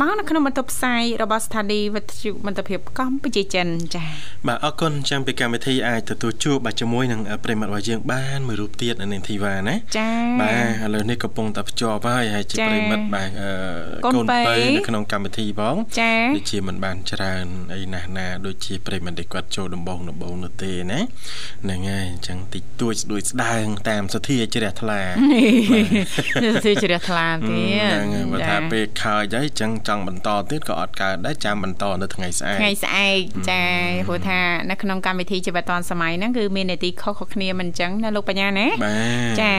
[0.00, 4.04] មកនៅក្នុងបន្ទប់ផ្សាយរបស់ស្ថានីយ៍វិទ្យុមន្តភាពកម្ពុជាចិនចា
[4.46, 13.50] បាទអរគុណចាំពីកម្មវិធីអាចទទួលជួបបាទជាមួយនឹងប្រិមត្តរបស់យើងបានមួយរូបទៀតនៅនាងធីវ៉ាណាចាបាទឥឡូវនេះកំពុងតែភ្ជាប់ហើយហើយជាចាប្រិមិត្តបាទអឺ
[14.04, 21.00] កូកូននពៅពៅនៅក្នុងកម្មវិធីផងចាដូចជាមិនបានច្រើនអីណាស់ណាដូចជាប្រិមិត្តដែលគាត់ចូលដំបងដំបងនោះទេណា
[21.64, 25.02] ហ្នឹងហើយអញ្ចឹងតិចតួចស្ដួយស្ដើងតាមសទ្ធាជ្រះថ្លា
[26.42, 33.18] នេះទៅជ្រះថ្លាទៀតហ្នឹងហើយបើថាពេលខើចហើយអញ្ចឹងចង់បន្តទៀតក៏អត់កើតដែរចាំបន្តនៅថ្ងៃស្អែកថ្ងៃស្អែក
[33.50, 33.62] ចា
[34.08, 38.94] ព្រោះថានៅក្នុងកម្មវិធីជីវិតឌွန်សម័យហ្នឹងគឺមាននីតិខុសៗគ្នាមិនអញ្ចឹងណាលោកបញ្ញាណាបា
[39.38, 39.52] ទចា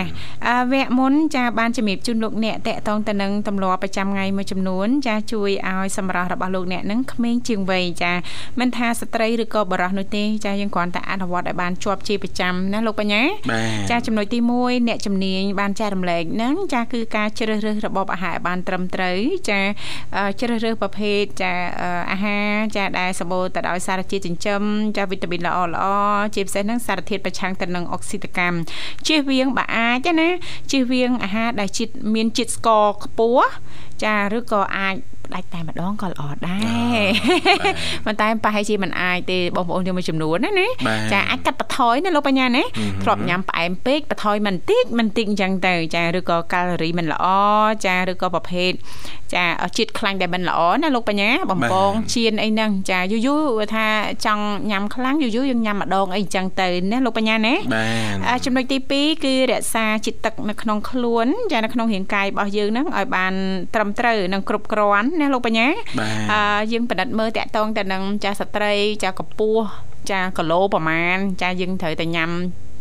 [0.47, 8.13] អឺវគ្គមុនចាបានជំរាបជូនលោកអ្នកតកតងទៅនឹងទម្លាប់ប្រចាំថ្ងៃមួយចំនួន ចាជួយឲ្យសម្រាប់របស់លោកអ្នកនឹងក្មេងជាងវ័យចា
[8.59, 19.17] មិនថាស្ត្រីឬក៏បុរសនោះទេចាយើងគ្រាន់តែអនុវត្តឲ្យបានជាប់ជាប្រចាំណាលោកបញ្ញាបាទចាចំណុចទី1អ្នកជំនាញបានចែករំលែកហ្នឹងចាគឺការជ្រើសរើសរបបអាហារឲ្យបានត្រឹមត្រូវ
[19.49, 19.59] ចា
[20.15, 24.61] អឺជ្រើសរើសប្រភេទចាអឺអាហារចាដែលសម្បូរទៅដោយសារជាតិចិញ្ចឹម
[24.97, 25.85] ចាវីតាមីនល្អល្អ
[26.35, 28.57] ជាពិសេសហ្នឹងសារធាតុប្រឆាំងទៅនឹងអុកស៊ីតកម្ម
[29.07, 30.29] ជៀសវាងបើអាចណា
[30.71, 33.47] ជៀសវាងអាហារដែលជាតិមានជាតិស្ករខ្ពស់
[34.03, 36.57] ចាឬក៏អាចផ្ដាច់តែម្ដងក៏ល្អដែ
[36.95, 37.01] រ
[38.05, 47.25] ប៉ុន្តែប្រហែលជាមិនអាចទេបងប្អូនយើងមួយចំនួនណាណាបាទចាអាចកាត់បន្ថយណាលោកបញ្ញាណាហឹមធ្លាប់ញ៉ាំផ្អែមពេកបន្ថយមិនតិចមិនតិចអញ្ចឹងទៅចាឬក៏កាឡូរីមិនល្អ
[47.85, 48.71] ចាឬក៏ប្រភេទ
[49.35, 49.45] ចា
[49.77, 53.85] ជាតិខ្លាញ់ដែលមិនល្អណាលោកបញ្ញាបំពងជៀនអីហ្នឹងចាយូរយូរថា
[54.25, 63.33] ចង់ញ៉ាំខ្លាំងយូរយូរយើងញ៉ាំម្ដងអីអញ្ចឹងទៅណាលោកបញ្ញាណាបាទអាចំណុចទី2គឺរក្សាជាតិទឹកនៅក្នុងខ្លួនចានៅក្នុងរាងកាយរបស់យើងហ្នឹងឲ្យបាន
[63.75, 65.67] ត្រឹមត្រូវនិងគ្រប់គ្រាន់ណាលោកបញ្ញា
[65.99, 66.41] បាទអឺ
[66.71, 69.63] យើងពិនិត្យមើលតាក់ទងទៅនឹងចាស្ត្រីចាកម្ពស់
[70.11, 72.31] ចាគីឡូប្រមាណចាយើងត្រូវតែញ៉ាំ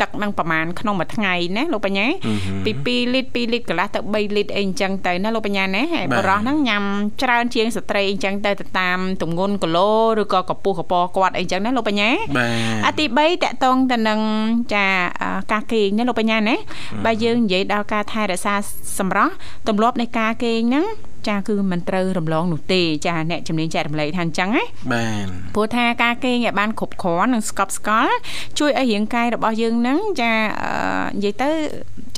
[0.00, 6.82] ទឹកនឹងប្រមាណក្នុងមួយថ្ងៃណាលោកបញ្ញាហឹមហឹមពី2លីត្រ2លីត្រកន្លះទៅ3លីត្រអីអញ្ចឹងទៅណាលោកបញ្ញាណាហើយបាទបរោះហ្នឹងញ៉ាំ
[7.22, 14.20] ច្រើនជាងស្ត្រីអញ្ចឹងទៅទៅតាមទម្ងន់គីឡូឬក៏កម្ពស់កពគាត់អីអញ្ចឹងណាលោកបញ្ញាបាទអាទី3តកតងទៅនឹង
[14.74, 14.86] ចា
[15.22, 16.56] អឺការគេងណាលោកបញ្ញាណា
[17.04, 18.54] បើយើងនិយាយដល់ការថែរក្សា
[18.98, 19.32] សម្រស់
[19.68, 20.86] ទម្លាប់នៃការគេងហ្នឹង
[21.28, 28.14] ចាគឺមិនត្រូវរំលងនោះទេចាអ្នកជំនាញចែករំលែកថាអញ្ចឹងណាបាទព្រោះថាការគេងឲ្យបានគ្រប់គ្រាន់និងស្កប់ស្កល់
[28.58, 30.72] ជួយឲ្យរាងកាយរបស់យើងហ្នឹងចាអឺ
[31.16, 31.50] និយាយទៅ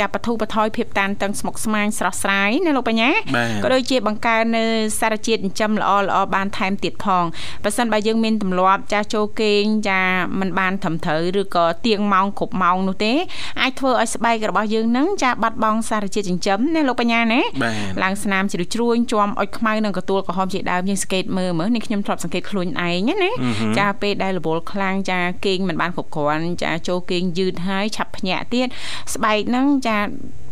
[0.00, 4.64] ចាបទុបថយភាពតានតឹងស្មុគស្មាញស្រស់ស្រាយណាលោកបញ្ញាបាទក៏ដូចជាបង្កើននៅ
[5.00, 7.24] សារជាតិចិញ្ចឹមល្អល្អបានថែមទៀតផង
[7.64, 10.02] បើសិនបើយើងមានទម្លាប់ចាស់ចូលគេងចា
[10.40, 13.12] មិនបានត្រឹមត្រូវឬក៏ទៀងម៉ោងគ្រប់ម៉ោងនោះទេ
[13.60, 23.30] អាចធ្វើឲ្យស្បែករបស់យើងហ្នឹងចាបាត់បង់សារជាតិចិញ្ចឹមណាលោកបញ្ញាណាបាទឡើងស្នាមជ្រួញជ្រួញជាំអុចខ្មៅនិងកទួលក្រហមជាដើមយើងសង្កេតមើលមើលនេះខ្ញុំធ្លាប់សង្កេតខ្លួនឯងណាណា
[23.78, 28.68] ចាពេលដែលរវល់ខ្លាំងចាគេងមិនបានគ្រប់គ្រាន់ចាចូលគេងយឺតហើយឆាប់ភ្ញាក់ទៀត
[29.14, 29.98] ស្បែកហ្នឹងចា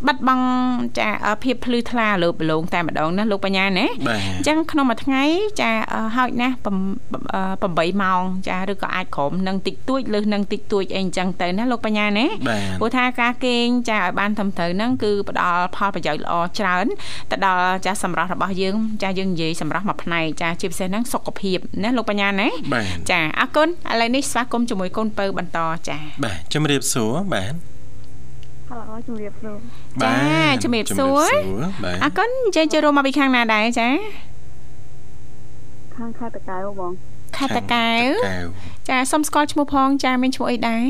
[0.06, 0.46] បាត់បង់
[0.98, 1.08] ចា
[1.42, 5.22] ភាពភ្លឺថ្លាលើបលងតែម្ដងណាលោកបញ្ញាណាបាទអញ្ចឹងក្នុងមួយថ្ងៃ
[5.60, 16.86] ចាអឺហើយណាស់8ម៉ោងចាឬក៏អាចក្រោមនឹងតិចតួចលើសនឹងតិចតួចអីអញ្ចឹងទៅណាលោកបញ្ញាណាបាទព្រោះថាការគេងចាឲ្យបានត្រឹមត្រូវហ្នឹងគឺផ្ដល់ផលប្រយោជន៍ល្អច្រើន
[17.30, 25.58] ទៅដល់ចាសម្រាប់របស់យើងចាយើងនិយាយសម្រាប់មួយផ្នែកចាជាពិសេសហ្នឹងសុខភាពណាលោកបញ្ញាណាបាទចាអរគុណឥឡូវនេះស្វាគមន៍ជាមួយកូនពៅបន្ត
[25.88, 27.69] ចាបាទជំរាបសួរបាទ
[28.70, 29.56] ហៅជំរាបសួរ
[30.02, 30.14] ចា
[30.62, 31.32] ជំរាបសួរ
[31.84, 33.88] បាទអរគុណអញ្ចឹងចូលរួមមកពីខាងណាដែរចា
[35.96, 36.92] ខាងខេត្តតកែវបង
[37.36, 38.46] ខេត្តតាកែវកែវ
[38.88, 40.86] ចាសុំស្គាល់ឈ្មោះផងចាមានឈ្មោះអីដែរ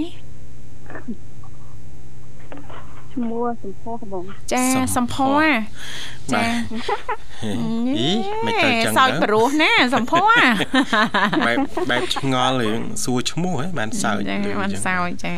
[3.15, 4.65] ឈ្មោះសំផស្សបងចា
[4.97, 5.47] សំភ័រ
[6.33, 6.43] ចា
[7.45, 8.11] អី
[8.47, 10.33] មិនទៅចឹងសើចទៅប្រុសណាសំភ័រ
[11.47, 11.59] បែប
[11.91, 15.35] បែបឆ្ងល់រឿងសួរឈ្មោះហ៎បានសើចចាដូចបានចឹងសើចចា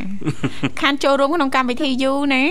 [0.80, 2.44] ខានចូលរួមក្នុងកម្មវិធីយូរណា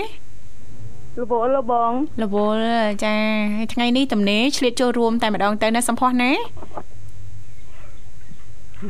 [1.18, 2.60] លវលបងរវល់
[3.04, 3.14] ចា
[3.56, 6.32] ហើយថ្ងៃនេះតំណេឆ្លៀតចូលរួមតែម្ដងទៅណាសំភ័សណា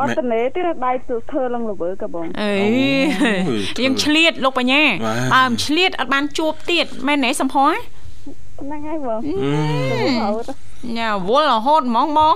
[0.00, 2.68] អត់តនេទេដៃទូធ្វើឡើងលវើក៏បងអេអូ
[3.58, 7.74] យយើងឆ្លៀតលោកបញ្ញាបាទបើមិនឆ្លៀតអត់បានជួបទៀតមែនទេសំភ័ស
[8.60, 10.54] ហ្នឹងហើយបងអឺអត់
[10.98, 12.34] ញ៉ាវល់រហូតហ្មងបង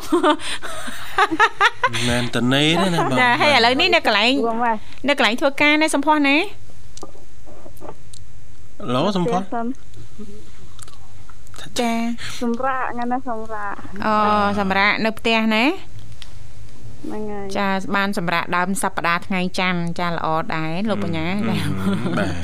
[2.08, 4.72] មែនតនេទេណាបងចាហើយឥឡូវនេះនៅកន្លែងបងម៉ែ
[5.08, 6.36] នៅកន្លែងធ្វើការណាសំភ័សណា
[8.94, 9.66] ឡូសំផស្សសំ
[11.80, 11.92] ចា
[12.42, 13.76] សម្រាប់ថ្ងៃនេះសម្រាប់
[14.06, 14.14] អូ
[14.60, 15.64] សម្រាប់នៅផ្ទះណា
[17.06, 21.56] ហ្នឹងហើយចាបានសម្រាប់ដើមសប្តាហ៍ថ្ងៃច័ន្ទចាល្អដែរលោកបញ្ញាចា
[22.18, 22.34] បាទ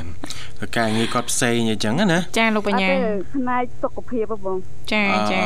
[0.61, 2.97] ទៅការងារគាត់ផ្សេងអញ្ចឹងណាចាលោកបអត់ញ្ញាទេ
[3.35, 4.59] ផ្នែកសុខភាពហ៎បង
[4.93, 5.45] ចាចា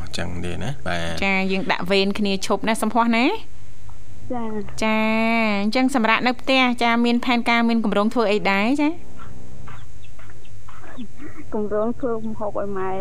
[0.00, 3.24] អូចឹងទេណាបាទចាយើងដាក់វេនគ្នាឈប់ណាសំភ័សណា
[4.32, 4.44] អចា
[4.84, 4.98] ចា
[5.62, 8.88] អញ្ចឹងសម្រាប់នៅផ្ទះចាមានផែនការមានកម្រងធ្វើអីដែរចា
[11.54, 12.92] គម្រោងធ្វើម្ហូបឲ្យម៉ែ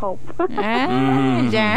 [0.00, 0.16] ហូប
[0.64, 0.76] អើ
[1.56, 1.68] ចា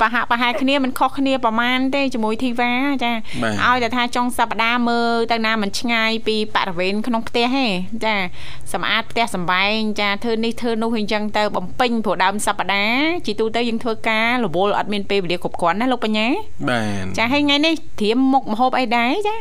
[0.00, 2.72] ប្រហាក់ប្រហែលគ្នាមិនខុសគ្នាប្រហែលទេជាមួយធីវ៉ា
[3.04, 7.66] ចាបាទឲ្យតែថាចុងសប្តាហ៍មើលទៅណាមិនឆ្ងាយពីបរិវេណក្នុងផ្ទះទេ
[8.04, 8.14] ចា
[8.72, 16.26] សម្អាតផ្ទះសំបែងចាធ្វើនេះធ្វើនោះអញ្ចឹងទៅបំពេញព្រោះដើមសប្តាហ៍ជីទូទៅយើងធ្វើការរវល់អត់មានពេលវេលាគ្រប់គ្រាន់ណាលោកបញ្ញា
[16.68, 19.36] បាទចាហើយថ្ងៃនេះត្រៀមមុខម្ហូបអីដែរចា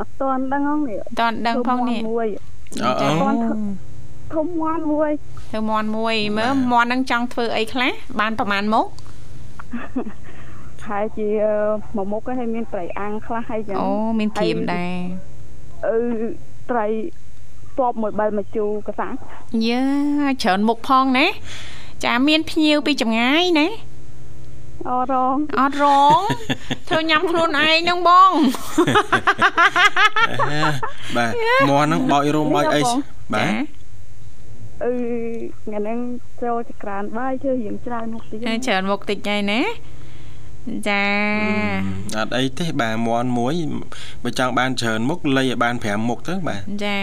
[0.00, 2.28] អត់ទាន់ដឹងហ្នឹងនេះតន់ដឹងផងនេះមួយ
[2.82, 3.08] អឺអឺ
[4.34, 5.10] ធំមាន់មួយ
[5.48, 8.86] ធ្វើមន់មួយមើលមន់ហ្នឹងចង់ធ្វើអីខ្លះបានប្រហែលមុខ
[10.88, 11.28] ហើយជា
[11.96, 13.88] មួយមុខហ្នឹងហើយមានត្រីអាំងខ្លះហើយចឹងអូ
[14.18, 14.96] មានក្រៀមដែរ
[15.86, 15.98] អឺ
[16.70, 16.86] ត្រី
[17.78, 19.14] ពបមួយបែលមកជូរកសាំង
[19.68, 19.82] យើ
[20.42, 21.26] ច្រើនមុខផងណា
[22.04, 23.68] ចាមានភ្ញៀវពីចម្ងាយណា
[24.88, 25.86] អរងអត់រ
[26.18, 26.20] ង
[26.88, 28.30] ធ្វើញ៉ាំខ្លួនឯងហ្នឹងបង
[30.50, 30.60] អេ
[31.16, 31.32] បាទ
[31.70, 32.80] មន់ហ្នឹងបោចរោមបោចអី
[33.34, 33.77] បាទ
[34.84, 34.92] អឺ
[35.64, 35.98] ថ្ងៃហ្នឹង
[36.42, 39.62] ចូលចក្រានបាយធ្វើរៀងច្រើនមុខទៀតចាច្រើនមុខតិចហើយណា
[40.88, 41.02] ចា
[42.18, 43.54] អត់អីទេបាទមន់មួយ
[44.22, 46.96] បើចង់បានច្រើនមុខលៃឲ្យបាន5មុខទៅបាទចា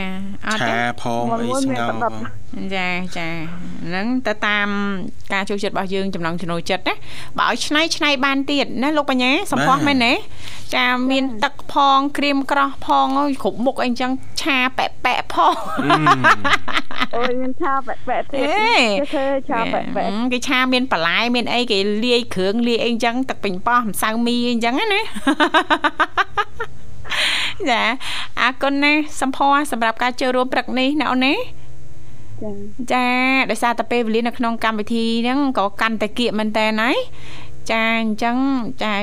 [0.47, 2.13] អត់ទេឆាផងអីស្ងោរផង
[2.73, 2.87] ចា
[3.17, 3.27] ចា
[3.87, 4.67] ហ្នឹងទៅតាម
[5.33, 6.95] ការចូលចិត្តរបស់យើងចំណងចំណូលចិត្តណា
[7.39, 10.13] បើឲ្យឆ្នៃឆ្នៃបានទៀតណាលោកបញ្ញាសំផស្សមែនទេ
[10.75, 15.55] ចាមានទឹកផងក្រៀមក្រោះផងអើយគ្រប់មុខអីចឹងឆាប៉ែប៉ែផង
[17.15, 25.01] អូយមានឆាបែកបែកទៀតអេគេធ្វើឆាបែកបែកគេឆាមានបន្លែមានអីគេលាយគ្រឿងលាយអីចឹងទឹកពេញប៉ោះម្សៅមីអីចឹងណា
[27.69, 27.83] ចា
[28.41, 31.33] អរគុណណាស់សំផស្សសម្រាប់ការចូលរួមព្រឹកនេះណាអូនណា
[32.43, 32.51] ចា
[32.91, 33.07] ចា
[33.49, 36.89] ដោយសារតែពេលវេលានៅក្នុងកម្មវិធីហ្នឹងក៏កាន់តែគៀកមែនតើណា
[37.71, 38.35] ចាអញ្ចឹង
[38.83, 38.93] ចា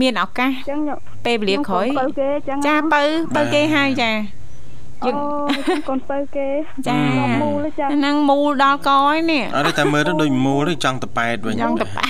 [0.00, 3.02] មានឱកាសអញ្ចឹងខ្ញុំពេលវេលាក្រោយខ្ញុំទៅគេអញ្ចឹងចាបើ
[3.36, 4.10] បើគេហើយចា
[5.04, 6.48] អូខ្ញុំកូនទៅគេ
[6.88, 12.04] ចាខ្ញុំមូលចាហ្នឹងមូលដល់កហើយនេះអត់ទេតែមើលទៅដូចមូលទេចង់តប៉ែតវិញចង់ទៅប៉ា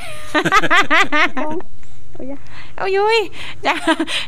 [2.18, 2.36] អូយ៉ា
[2.82, 3.16] អូយយយ
[3.66, 3.74] ចា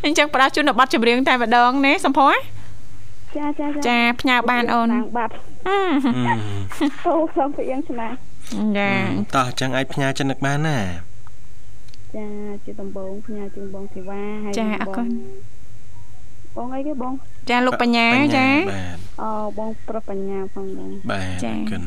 [0.04, 2.34] អញ្ចឹងផ្ដោតជូននៅប័ណ្ណចម្រៀងតែម្ដងណាសំភ័រ
[3.36, 5.32] ចាចាចាផ្ញើបានអូនខាងបាត់
[5.68, 5.74] អឺ
[7.06, 8.08] អូខ្ញុំពីយ៉ាងឆ្នា
[8.78, 8.90] ចា
[9.34, 10.78] តោះអញ្ចឹងអាចផ្ញើចិននឹកបានណា
[12.16, 12.26] ចា
[12.64, 15.06] ជាដំបងផ្ញើជូនបងធីវ៉ាហើយចាអរគុណ
[16.56, 17.12] បងអីគេបង
[17.50, 21.82] ចាលោកបញ្ញាចាបាទអូបងប្រុសបញ្ញាផងបងបាទចា៎អរគុណ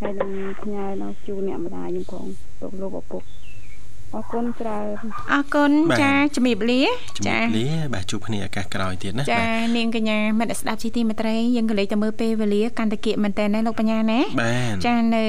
[0.00, 0.30] ហើយនឹង
[0.62, 2.24] ផ្ញើដល់ជូនអ្នកម្ដាយខ្ញុំផង
[2.60, 3.22] លោកលោកឪពុក
[4.16, 4.94] អរគុណច្រើន
[5.32, 6.80] អរគុណចាជំរាបលា
[7.16, 15.24] ជំរាបលាបាទជួបគ្នាឱកាសក្រោយទៀតណាចាបាទនាងកញ្ញាមិត្តអ្នកស្ដាប់ជីទីមេត្រីយើងក៏លេចទៅមើលពេលវេលាកាន់តែគៀកមែនតើណាលោកបញ្ញាណាបាទចានៅ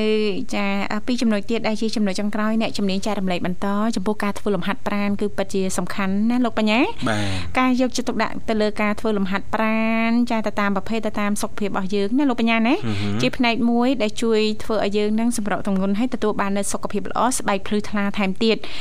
[0.56, 0.66] ចា
[1.08, 6.80] ពីចំណុចទៀតដែលជាចំណុចចុងក្រោយអ្នកជំនាញចែករំលែកបន្តចំពោះការធ្វើលំហាត់ប្រាណគឺពិតជាសំខាន់ណាលោកបញ្ញា
[7.10, 7.28] បាទ
[7.60, 12.76] ការយកចិត្តទុកដាក់ទៅលើការធ្វើលំហាត់ប្រាណចាទៅតាមប្រភេទទៅតាមសុខភាពរបស់យើងណាលោកបញ្ញាណា
[13.22, 18.73] ជាផ្នែកមួយដែលជួយធ្វើឲ្យយើងនឹងសម្រកទម្ងន់ឲ្យទទួលបាននូវសុខភាពល្អស្បែកភ្លឺថ្លាថែមទៀតអ่ะ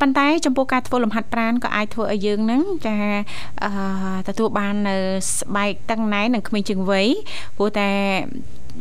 [0.00, 2.96] ប៉ុន្តែចំពោះការធ្វើលំហាត់ប្រាណក៏អាចធ្វើឲ្យយើងនឹងចា
[3.64, 3.70] អឺ
[4.28, 4.96] ទទួលបាននៅ
[5.38, 7.08] ស្បែកតឹងណែននិងក្មេងជាងវ័យ
[7.56, 7.88] ព្រោះតែ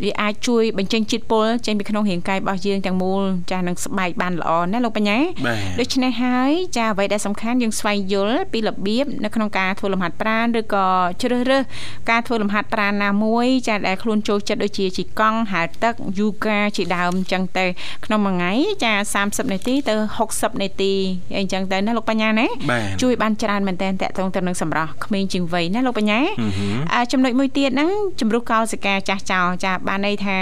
[0.02, 5.18] វាអាចជួយបញ្ចេញជាតិពុលចេញពីក្នុងរាងកាយរបស់យើងទាំងមូលចានឹងស្បែកបានល្អណាលោកបញ្ញា
[5.48, 10.88] បាទដូច្នេះហើយចាអ្វីដែលសំខាន់យើងស្វែងយល់ពីរបៀបនៅក្នុងការធ្វើលំហាត់ប្រាណឬក៏
[11.22, 11.64] ជ្រើសរើស
[12.10, 17.66] ការធ្វើលំហាត់ប្រាណណាមួយចាដែលខ្លួនចូលចិត្តដូចជាជីកង់ហែលទឹកយូហ្គាជាដើមអញ្ចឹងទៅ
[18.06, 18.52] ក្នុងមួយថ្ងៃ
[18.84, 19.96] ចា30នាទីទៅ
[20.28, 20.94] 60នាទី
[21.38, 27.90] អីចឹងទៅណាលោកបញ្ញាណាបាទជួយបានច្រើនមែនតើតកតងទៅនឹងសម្រស់ក្មេងជាងវ័យណាលោកបញ្ញាហឹមហឹមអាចំណុចមួយទៀតហ្នឹង
[28.20, 30.38] ជំរុះកោសិកាចាស់ចោលចាបានន័យថា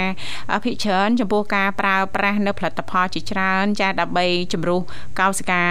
[0.52, 4.80] អភិកច្រើនចំពោះការប្រើប្រាស់នៅផលិតផលជាច្រើន ចាដើម្បីជំរុះ
[5.20, 5.64] កោសិកា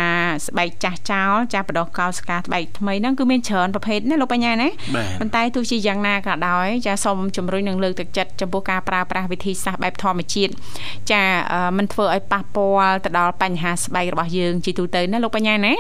[0.46, 10.52] ស្បែកចាស់ចោលចាបដោះកោសិកាស្បែកថ្មីហ្នឹងគឺមានច្រើនប្រភេទណាលោកបញ្ញាណាបាទប៉ុន្តែទោះជាយ៉ាងណាក៏ដោយចាសូមជំរុញនិងលើកទឹកចិត្តចំពោះការប្រើប្រាស់វិធីសាស្ត្របែបធម្មជាតិ
[11.12, 15.74] ចាអឺมันធ្វើឲ្យប៉ះពាល់ទៅដល់បញ្ហាស្បែករបស់យើងជាទូទៅណាលោកបញ្ញាណា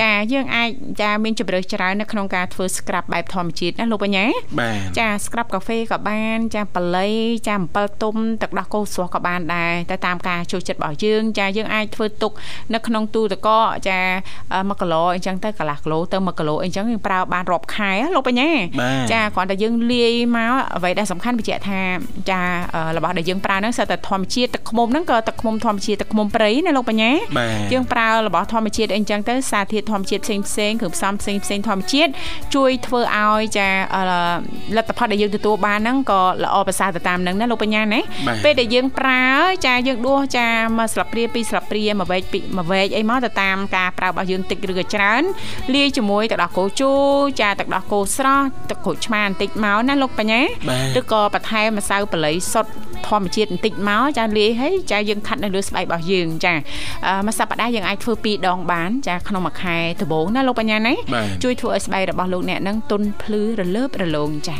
[0.00, 0.70] ចាយើងអាច
[1.00, 4.24] ចាមានជម្រើសច្រើននៅក្នុងការធ្វើ scrub បែបធម្មជាតិណាលោកបញ្ញា
[4.60, 7.14] បាទចា scrub កាហ្វេក៏បាន ចាបល័យ
[7.46, 12.32] ចាអំពិលទុំទឹកដោះគោស្រស់ក៏បានដែរតែតាមការចូលចិត្តរបស់យើងចាយើងអាចធ្វើទុក
[12.74, 13.98] នៅក្នុងទូទឹកកកចា
[14.40, 18.50] 1គីឡូអញ្ចឹងទៅកន្លះគីឡូទៅ1គីឡូអញ្ចឹងយើងប្រើបានរាប់ខែណាលោកបញ្ញា
[18.80, 21.80] បាទចាគ្រាន់តែយើងលាយមកអ្វីដែលសំខាន់បញ្ជាក់ថា
[22.30, 22.40] ចា
[22.74, 32.10] អឺរបស់ដែលយើងប្រើហ្នឹងសិតតែធម្មជាតិទឹកឃ្មុំហ្នឹងក៏ទឹកឃ្មុំធម្មជាតិទឹកឃ្មុំព្រៃណាលោកបញ្ញាបាទយើងប្រើរបស់ធម្មជាតិអីចឹងទៅសារធាតុធម្មជាតិផ្សេងផ្សេងៗគ្រឿងផ្សំផ្សេងផ្សេងៗធម្មជាតិ
[32.54, 34.02] ជួយធ្វើឲ្យចាអឺ
[34.76, 39.24] លទ្ធផលដែលយើងទទួលបានហ្នឹងក៏ល្អប្រសើរទៅតាមតាមនឹងណាលោកបញ្ញាណាបាទពេលដែលយើងប្រើ
[39.66, 40.48] ចាយើងដួសចា
[40.78, 45.22] មកស្លាបព្រាពីរស្លាបព្រាមួយវែកពីរមួយវែកអីមកទៅតាមការប្រើរបស់យើងតិចឬក៏ច្រើន
[45.74, 47.02] លាយជាមួយទឹកដោះគោជូរ
[47.40, 52.70] ចាទឹកដោះគោស្រស់ទឹកក្រូចឆ្មាបន្តិចមកណាលោកបញ្ញាបាទឬក៏បន្ថែមម្សៅបល័យសុទ្ធ
[53.08, 56.54] ធម្មជាតិបន្តិចមកចាលាយហើយចាយើងខាត់នៅលើស្បែករបស់យើងចា
[57.06, 64.56] អឺមួយសប្តាហ៍យើងអាចធ្វើពីរដងបានចាក្នុងមួយខែដំបូងណាលោកបញ្ញាណាបាទជួយធ្វើឲ្យស្បែករបស់លោកអ្នកនឹងទន់ភ្លឺរលើបរលោងចា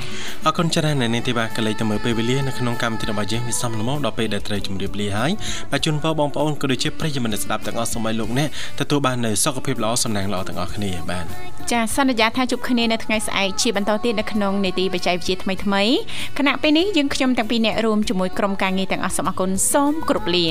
[0.47, 5.31] អរគុណច្រើននៅនេះទេបាទកលិចទៅមើលពេលវេលានៅក្នុងកម្មវិធីរបស់យើងវាសំល្មមដល់ពេលដែលត្រូវជម្រាបលាហើយ
[5.71, 8.49] បាទជូនពរបងប្អូនក៏ដូចជាប្រិយមិត្តអ្នកស្ដាប់ទាំងអស់សូមឲ្យលោកអ្នក
[8.81, 11.25] ទទួលបាននូវសុខភាពល្អសំណាងល្អទាំងអស់គ្នាបាទ
[11.73, 15.95] ចាសន្យាថាជួបគ្នានៅថ្ងៃស្អែកជាបន្តទៀតនៅក្នុងនេតិបច្ចេកវិទ្យាថ្មីថ្មីៗ
[16.39, 20.47] ខណៈពេលនេះយើងខ្ញុំទាំងពីរអ្នករួមជាមួយក្រុមការងារទាំងអស់សូមអរគុណសូមគោរពលា